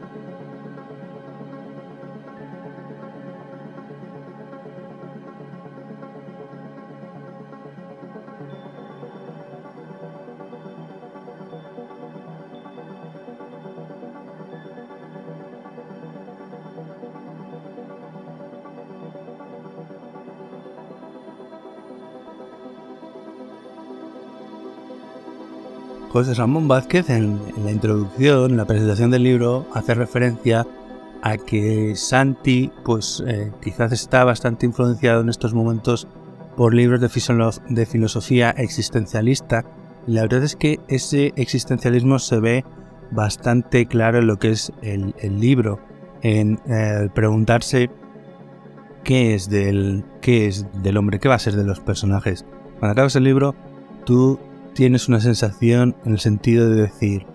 José 26.17 26.33
Ramón 26.33 26.67
Vázquez 26.67 27.11
en, 27.11 27.39
la 27.63 27.69
introducción, 27.69 28.49
en 28.49 28.57
la 28.57 28.65
presentación 28.65 29.11
del 29.11 29.21
libro, 29.21 29.67
hace 29.75 29.93
referencia 29.93 30.65
a 31.21 31.37
que 31.37 31.95
Santi, 31.95 32.71
pues 32.83 33.23
eh, 33.27 33.51
quizás 33.61 33.91
está 33.91 34.23
bastante 34.23 34.65
influenciado 34.65 35.21
en 35.21 35.29
estos 35.29 35.53
momentos 35.53 36.07
por 36.55 36.73
libros 36.73 37.01
de, 37.01 37.85
filosofía 37.85 38.49
existencialista. 38.49 39.63
la 40.07 40.23
verdad 40.23 40.41
es 40.41 40.55
que 40.55 40.79
ese 40.87 41.33
existencialismo 41.35 42.17
se 42.17 42.39
ve 42.39 42.65
bastante 43.11 43.85
claro 43.85 44.17
en 44.17 44.25
lo 44.25 44.39
que 44.39 44.49
es 44.49 44.73
el, 44.81 45.13
libro, 45.39 45.79
en 46.23 46.59
eh, 46.67 47.09
preguntarse 47.13 47.91
qué 49.03 49.35
es, 49.35 49.51
del, 49.51 50.03
qué 50.21 50.47
es 50.47 50.65
del 50.81 50.97
hombre, 50.97 51.19
qué 51.19 51.29
va 51.29 51.35
a 51.35 51.39
ser 51.39 51.55
de 51.55 51.63
los 51.63 51.79
personajes. 51.79 52.43
Cuando 52.79 52.93
acabas 52.93 53.15
el 53.15 53.23
libro, 53.25 53.53
tú 54.03 54.39
tienes 54.77 55.07
una 55.07 55.19
sensación 55.19 55.95
en 56.05 56.11
el 56.11 56.19
sentido 56.19 56.69
de 56.69 56.83
decir, 56.83 57.25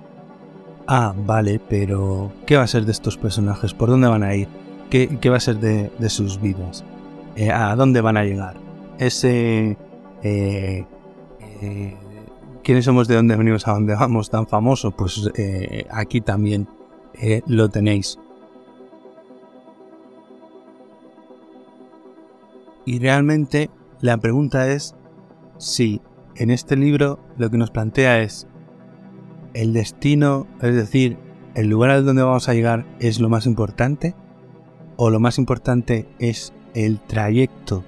ah, 0.87 1.13
vale, 1.27 1.61
pero 1.69 2.31
¿qué 2.47 2.57
va 2.57 2.63
a 2.63 2.69
ser 2.69 2.85
de 2.85 2.93
estos 2.93 3.17
personajes? 3.17 3.75
¿Por 3.75 3.89
dónde 3.89 4.07
van 4.07 4.23
a 4.23 4.33
ir? 4.37 4.47
¿Qué, 4.91 5.19
va 5.29 5.39
a 5.39 5.41
ser 5.41 5.59
de, 5.59 5.91
sus 6.09 6.41
vidas? 6.41 6.85
Eh, 7.35 7.51
¿A 7.51 7.75
dónde 7.75 8.01
van 8.01 8.17
a 8.17 8.23
llegar? 8.23 8.55
Ese... 8.97 9.77
Eh, 10.23 10.87
eh, 11.41 11.97
¿Quiénes 12.63 12.85
somos 12.85 13.09
de 13.09 13.17
dónde 13.17 13.35
venimos 13.35 13.67
a 13.67 13.73
dónde 13.73 13.97
vamos 13.97 14.31
tan 14.31 14.47
famoso? 14.47 14.93
Pues 14.93 15.29
aquí 15.91 16.21
también 16.21 16.69
lo 17.49 17.69
tenéis. 17.71 18.21
Y 22.87 23.01
realmente 23.01 23.69
la 24.01 24.17
pregunta 24.19 24.71
es 24.71 24.95
si 25.59 26.01
en 26.37 26.51
este 26.51 26.77
libro 26.77 27.19
lo 27.37 27.51
que 27.51 27.59
nos 27.59 27.71
plantea 27.71 28.23
es 28.23 28.47
el 29.55 29.73
destino, 29.73 30.47
es 30.61 30.75
decir, 30.75 31.19
el 31.55 31.69
lugar 31.69 31.91
al 31.91 32.05
donde 32.05 32.23
vamos 32.23 32.49
a 32.49 32.55
llegar 32.55 32.87
es 33.01 33.21
lo 33.21 33.29
más 33.29 33.47
importante 33.47 34.15
o 34.97 35.11
lo 35.11 35.21
más 35.21 35.39
importante 35.39 36.09
es 36.19 36.53
el 36.75 37.01
trayecto 37.01 37.85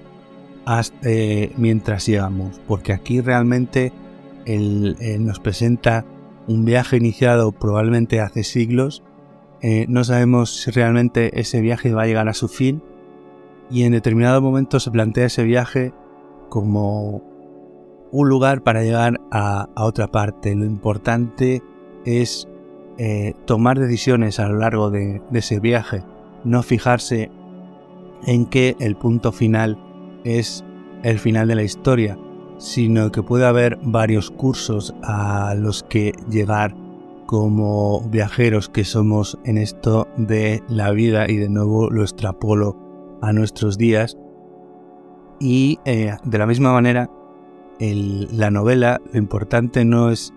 eh, 1.03 1.51
mientras 1.57 2.05
llegamos, 2.05 2.59
porque 2.67 2.93
aquí 2.93 3.21
realmente 3.21 3.93
nos 4.45 5.39
presenta 5.39 6.05
un 6.47 6.65
viaje 6.65 6.97
iniciado 6.97 7.51
probablemente 7.51 8.19
hace 8.19 8.43
siglos, 8.43 9.03
eh, 9.67 9.87
no 9.89 10.03
sabemos 10.03 10.61
si 10.61 10.69
realmente 10.69 11.39
ese 11.39 11.59
viaje 11.59 11.91
va 11.91 12.03
a 12.03 12.05
llegar 12.05 12.27
a 12.29 12.35
su 12.35 12.47
fin. 12.47 12.83
Y 13.71 13.81
en 13.81 13.93
determinado 13.93 14.39
momento 14.39 14.79
se 14.79 14.91
plantea 14.91 15.25
ese 15.25 15.43
viaje 15.43 15.91
como 16.49 17.23
un 18.15 18.29
lugar 18.29 18.63
para 18.63 18.81
llegar 18.81 19.19
a, 19.29 19.67
otra 19.75 20.07
parte. 20.07 20.55
Lo 20.55 20.63
importante 20.63 21.61
es 22.05 22.47
eh, 22.97 23.33
tomar 23.45 23.77
decisiones 23.77 24.39
a 24.39 24.47
lo 24.47 24.59
largo 24.59 24.89
de, 24.89 25.21
ese 25.33 25.59
viaje, 25.59 26.01
no 26.45 26.63
fijarse 26.63 27.29
en 28.25 28.45
que 28.45 28.77
el 28.79 28.95
punto 28.95 29.33
final 29.33 29.77
es 30.23 30.63
el 31.03 31.19
final 31.19 31.49
de 31.49 31.55
la 31.55 31.63
historia, 31.63 32.17
sino 32.57 33.11
que 33.11 33.21
puede 33.21 33.45
haber 33.45 33.77
varios 33.81 34.31
cursos 34.31 34.95
a 35.03 35.53
los 35.55 35.83
que 35.83 36.13
llegar 36.29 36.73
como 37.25 38.01
viajeros 38.09 38.69
que 38.69 38.85
somos 38.85 39.37
en 39.43 39.57
esto 39.57 40.07
de 40.15 40.63
la 40.69 40.91
vida 40.91 41.29
y 41.29 41.35
de 41.35 41.49
nuevo 41.49 41.89
lo 41.89 42.01
extrapolo 42.01 42.77
a 43.21 43.33
nuestros 43.33 43.77
días. 43.77 44.17
Y 45.41 45.79
eh, 45.83 46.15
de 46.23 46.37
la 46.37 46.45
misma 46.45 46.71
manera 46.71 47.09
la 47.79 48.51
novela, 48.51 49.01
lo 49.11 49.19
importante 49.19 49.85
no 49.85 50.09
es 50.09 50.33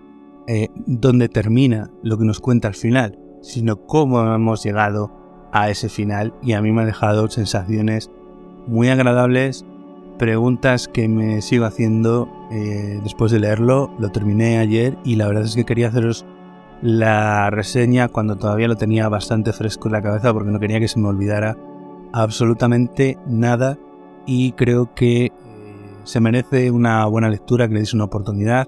eh, 0.47 0.69
dónde 0.85 1.29
termina 1.29 1.91
lo 2.03 2.17
que 2.17 2.25
nos 2.25 2.39
cuenta 2.39 2.67
al 2.67 2.75
final, 2.75 3.19
sino 3.41 3.85
cómo 3.85 4.21
hemos 4.33 4.63
llegado 4.63 5.11
a 5.51 5.69
ese 5.69 5.89
final 5.89 6.33
y 6.41 6.53
a 6.53 6.61
mí 6.61 6.71
me 6.71 6.81
ha 6.81 6.85
dejado 6.85 7.29
sensaciones 7.29 8.11
muy 8.67 8.89
agradables, 8.89 9.65
preguntas 10.17 10.87
que 10.87 11.07
me 11.07 11.41
sigo 11.41 11.65
haciendo 11.65 12.29
eh, 12.51 12.99
después 13.03 13.31
de 13.31 13.39
leerlo, 13.39 13.91
lo 13.99 14.09
terminé 14.09 14.59
ayer 14.59 14.97
y 15.03 15.15
la 15.15 15.27
verdad 15.27 15.43
es 15.43 15.55
que 15.55 15.65
quería 15.65 15.87
haceros 15.87 16.25
la 16.81 17.49
reseña 17.49 18.07
cuando 18.07 18.35
todavía 18.35 18.67
lo 18.67 18.75
tenía 18.75 19.09
bastante 19.09 19.53
fresco 19.53 19.87
en 19.87 19.93
la 19.93 20.01
cabeza 20.01 20.33
porque 20.33 20.51
no 20.51 20.59
quería 20.59 20.79
que 20.79 20.87
se 20.87 20.99
me 20.99 21.07
olvidara 21.07 21.57
absolutamente 22.13 23.17
nada 23.27 23.77
y 24.25 24.53
creo 24.53 24.93
que 24.93 25.31
se 26.09 26.19
merece 26.19 26.71
una 26.71 27.05
buena 27.05 27.29
lectura, 27.29 27.67
que 27.67 27.75
le 27.75 27.81
deis 27.81 27.93
una 27.93 28.05
oportunidad, 28.05 28.67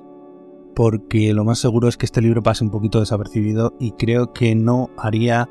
porque 0.76 1.34
lo 1.34 1.44
más 1.44 1.58
seguro 1.58 1.88
es 1.88 1.98
que 1.98 2.06
este 2.06 2.22
libro 2.22 2.44
pase 2.44 2.64
un 2.64 2.70
poquito 2.70 3.00
desapercibido 3.00 3.74
y 3.80 3.94
creo 3.94 4.32
que 4.32 4.54
no 4.54 4.92
haría 4.96 5.50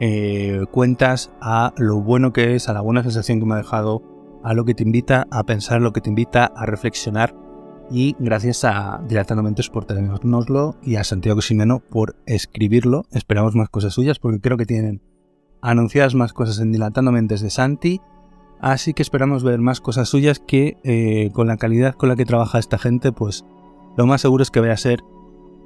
eh, 0.00 0.66
cuentas 0.70 1.32
a 1.40 1.72
lo 1.78 2.02
bueno 2.02 2.34
que 2.34 2.56
es, 2.56 2.68
a 2.68 2.74
la 2.74 2.82
buena 2.82 3.02
sensación 3.02 3.40
que 3.40 3.46
me 3.46 3.54
ha 3.54 3.56
dejado, 3.56 4.02
a 4.44 4.52
lo 4.52 4.66
que 4.66 4.74
te 4.74 4.82
invita 4.82 5.26
a 5.30 5.44
pensar, 5.44 5.80
lo 5.80 5.94
que 5.94 6.02
te 6.02 6.10
invita 6.10 6.44
a 6.44 6.66
reflexionar 6.66 7.34
Y 7.90 8.16
gracias 8.18 8.62
a 8.64 9.02
Dilatando 9.08 9.42
Mentes 9.42 9.70
por 9.70 9.86
tenérnoslo 9.86 10.76
y 10.82 10.96
a 10.96 11.04
Santiago 11.04 11.40
Ximeno 11.40 11.80
por 11.80 12.16
escribirlo. 12.26 13.06
Esperamos 13.12 13.56
más 13.56 13.70
cosas 13.70 13.94
suyas 13.94 14.18
porque 14.18 14.40
creo 14.40 14.58
que 14.58 14.66
tienen 14.66 15.00
anunciadas 15.62 16.14
más 16.14 16.34
cosas 16.34 16.60
en 16.60 16.70
Dilatando 16.70 17.12
Mentes 17.12 17.40
de 17.40 17.48
Santi. 17.48 18.02
Así 18.60 18.92
que 18.92 19.02
esperamos 19.02 19.42
ver 19.42 19.58
más 19.60 19.80
cosas 19.80 20.08
suyas 20.08 20.38
que 20.38 20.76
eh, 20.84 21.30
con 21.32 21.46
la 21.46 21.56
calidad 21.56 21.94
con 21.94 22.08
la 22.08 22.16
que 22.16 22.26
trabaja 22.26 22.58
esta 22.58 22.78
gente, 22.78 23.12
pues 23.12 23.44
lo 23.96 24.06
más 24.06 24.20
seguro 24.20 24.42
es 24.42 24.50
que 24.50 24.60
vaya 24.60 24.74
a 24.74 24.78
ser 24.78 25.00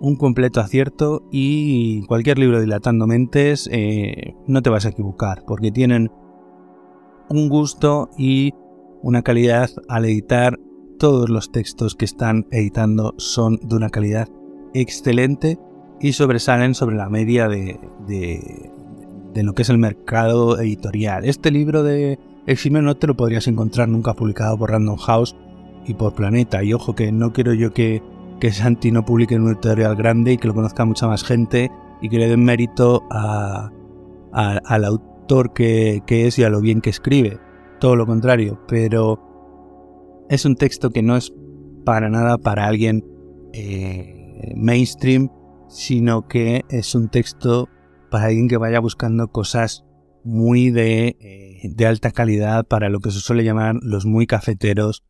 un 0.01 0.17
completo 0.17 0.61
acierto 0.61 1.25
y 1.31 2.05
cualquier 2.07 2.39
libro 2.39 2.61
Dilatando 2.61 3.07
Mentes 3.07 3.69
eh, 3.73 4.35
no 4.47 4.63
te 4.63 4.71
vas 4.71 4.87
a 4.87 4.91
equivocar 4.91 5.45
porque 5.47 5.71
tienen 5.71 6.11
un 7.29 7.49
gusto 7.49 8.11
y 8.19 8.53
una 9.03 9.23
calidad 9.23 9.71
al 9.89 10.05
editar 10.05 10.59
todos 10.99 11.29
los 11.29 11.53
textos 11.53 11.95
que 11.95 12.05
están 12.05 12.47
editando 12.51 13.15
son 13.19 13.59
de 13.63 13.77
una 13.77 13.91
calidad 13.91 14.29
excelente 14.73 15.59
y 16.01 16.13
sobresalen 16.13 16.75
sobre 16.75 16.97
la 16.97 17.09
media 17.09 17.49
de, 17.49 17.79
lo 19.35 19.53
que 19.53 19.63
es 19.63 19.71
el 19.71 19.79
mercado 19.79 20.59
editorial. 20.61 21.25
Este 21.25 21.51
libro 21.51 21.83
de 21.83 22.19
Exime 22.47 22.83
no 22.83 22.97
te 22.97 23.07
lo 23.07 23.17
podrías 23.17 23.47
encontrar 23.49 23.89
nunca 23.89 24.13
publicado 24.13 24.59
por 24.59 24.71
Random 24.71 24.97
House 24.97 25.35
y 25.87 25.95
por 25.95 26.15
Planeta. 26.15 26.63
Y 26.63 26.75
ojo 26.75 26.95
que 26.95 27.11
no 27.11 27.33
quiero 27.33 27.55
yo 27.55 27.73
que, 27.73 28.03
que 28.39 28.53
Santi 28.53 28.91
no 28.91 29.05
publique 29.05 29.35
en 29.35 29.43
un 29.43 29.49
editorial 29.49 29.97
grande 29.97 30.33
y 30.33 30.39
que 30.39 30.49
lo 30.49 30.55
conozca 30.55 30.85
mucha 30.85 31.07
más 31.07 31.25
gente 31.25 31.71
y 32.03 32.09
que 32.09 32.19
le 32.19 32.29
den 32.29 32.45
mérito 32.45 33.03
al 33.11 34.85
autor 34.85 35.53
que, 35.55 36.03
que 36.07 36.27
es 36.27 36.39
y 36.39 36.45
a 36.45 36.51
lo 36.51 36.61
bien 36.61 36.83
que 36.83 36.91
escribe. 36.91 37.39
Todo 37.81 37.97
lo 37.97 38.07
contrario, 38.07 38.61
pero 38.69 40.27
es 40.29 40.45
un 40.45 40.57
texto 40.57 40.91
que 40.91 41.03
no 41.03 41.17
es 41.17 41.33
para 41.85 42.11
nada 42.11 42.37
para 42.39 42.67
alguien 42.67 43.05
eh, 43.53 44.53
mainstream, 44.57 45.31
sino 45.69 46.29
que 46.29 46.63
es 46.69 46.95
un 46.95 47.09
texto 47.09 47.69
para 48.11 48.27
alguien 48.27 48.49
que 48.49 48.57
vaya 48.59 48.81
buscando 48.81 49.29
cosas 49.29 49.85
muy 50.25 50.71
de, 50.71 51.17
eh, 51.21 51.87
alta 51.87 52.11
calidad, 52.11 52.67
para 52.67 52.89
lo 52.89 53.01
que 53.01 53.11
se 53.11 53.21
suele 53.21 53.45
llamar 53.45 53.77
los 53.83 54.07
muy 54.07 54.27
cafeteros, 54.27 55.05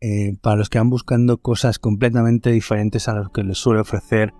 eh, 0.00 0.36
para 0.40 0.56
los 0.56 0.68
que 0.68 0.78
van 0.78 0.90
buscando 0.90 1.38
cosas 1.38 1.78
completamente 1.78 2.50
diferentes 2.50 3.08
a 3.08 3.14
lo 3.14 3.30
que 3.30 3.44
les 3.44 3.58
suele 3.58 3.80
ofrecer 3.80 4.32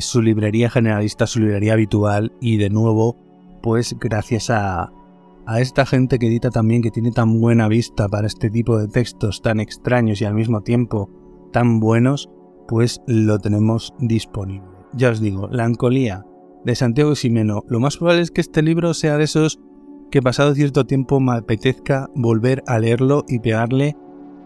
su 0.00 0.20
librería 0.20 0.68
generalista, 0.68 1.26
su 1.26 1.40
librería 1.40 1.72
habitual, 1.72 2.32
y 2.38 2.58
de 2.58 2.68
nuevo, 2.68 3.16
pues 3.62 3.96
gracias 3.98 4.50
a, 4.50 4.92
a 5.46 5.60
esta 5.60 5.86
gente 5.86 6.18
que 6.18 6.26
edita 6.26 6.50
también, 6.50 6.82
que 6.82 6.90
tiene 6.90 7.12
tan 7.12 7.40
buena 7.40 7.68
vista 7.68 8.08
para 8.08 8.26
este 8.26 8.50
tipo 8.50 8.78
de 8.78 8.88
textos 8.88 9.42
tan 9.42 9.60
extraños 9.60 10.20
y 10.20 10.24
al 10.24 10.34
mismo 10.34 10.62
tiempo 10.62 11.10
tan 11.52 11.80
buenos, 11.80 12.30
pues 12.66 13.00
lo 13.06 13.38
tenemos 13.38 13.94
disponible. 13.98 14.68
Ya 14.94 15.10
os 15.10 15.20
digo, 15.20 15.48
La 15.48 15.64
Ancolía 15.64 16.24
de 16.64 16.74
Santiago 16.74 17.14
Ximeno. 17.14 17.64
Lo 17.68 17.80
más 17.80 17.96
probable 17.96 18.22
es 18.22 18.30
que 18.30 18.40
este 18.40 18.62
libro 18.62 18.94
sea 18.94 19.18
de 19.18 19.24
esos 19.24 19.60
que 20.10 20.22
pasado 20.22 20.54
cierto 20.54 20.86
tiempo 20.86 21.20
me 21.20 21.32
apetezca 21.32 22.08
volver 22.14 22.62
a 22.66 22.78
leerlo 22.78 23.24
y 23.28 23.40
pegarle 23.40 23.96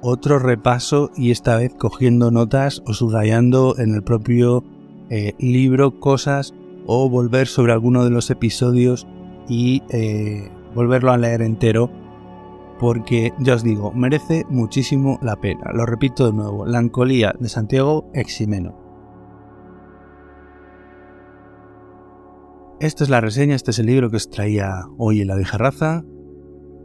otro 0.00 0.38
repaso 0.38 1.10
y 1.16 1.30
esta 1.30 1.56
vez 1.56 1.74
cogiendo 1.74 2.30
notas 2.30 2.82
o 2.86 2.94
subrayando 2.94 3.76
en 3.78 3.94
el 3.94 4.02
propio 4.02 4.64
eh, 5.10 5.34
libro 5.38 5.98
cosas 6.00 6.54
o 6.86 7.08
volver 7.10 7.48
sobre 7.48 7.72
alguno 7.72 8.04
de 8.04 8.10
los 8.10 8.30
episodios 8.30 9.06
y 9.48 9.82
eh, 9.90 10.50
volverlo 10.74 11.12
a 11.12 11.18
leer 11.18 11.42
entero 11.42 11.90
porque 12.78 13.32
ya 13.40 13.54
os 13.54 13.64
digo, 13.64 13.92
merece 13.92 14.46
muchísimo 14.48 15.18
la 15.20 15.36
pena. 15.36 15.72
Lo 15.74 15.84
repito 15.84 16.26
de 16.26 16.32
nuevo, 16.32 16.64
La 16.64 16.78
Ancolía 16.78 17.34
de 17.38 17.48
Santiago 17.48 18.08
Eximeno. 18.14 18.87
Esta 22.80 23.02
es 23.02 23.10
la 23.10 23.20
reseña, 23.20 23.56
este 23.56 23.72
es 23.72 23.80
el 23.80 23.86
libro 23.86 24.08
que 24.08 24.18
os 24.18 24.30
traía 24.30 24.84
hoy 24.98 25.20
en 25.20 25.26
la 25.26 25.34
vieja 25.34 25.58
raza. 25.58 26.04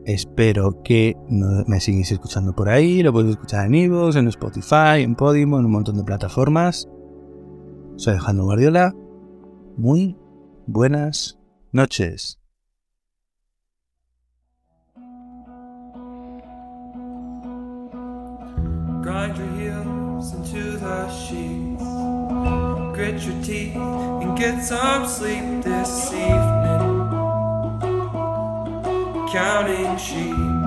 Espero 0.05 0.81
que 0.83 1.15
me 1.29 1.79
sigáis 1.79 2.11
escuchando 2.11 2.55
por 2.55 2.67
ahí, 2.67 3.03
lo 3.03 3.13
podéis 3.13 3.35
escuchar 3.35 3.67
en 3.67 3.75
Evox, 3.75 4.15
en 4.15 4.27
Spotify, 4.27 5.03
en 5.03 5.13
Podimo, 5.13 5.59
en 5.59 5.65
un 5.65 5.71
montón 5.71 5.97
de 5.97 6.03
plataformas. 6.03 6.89
Soy 7.95 8.13
Alejandro 8.13 8.45
Guardiola. 8.45 8.95
Muy 9.77 10.17
buenas 10.65 11.37
noches. 11.71 12.39
Grit 23.03 23.21
your 23.23 23.43
teeth 23.43 23.75
and 23.75 24.37
get 24.37 24.63
some 24.63 25.05
sleep 25.05 25.61
this 25.61 26.13
evening. 26.13 27.09
Counting 29.29 29.97
sheep. 29.97 30.62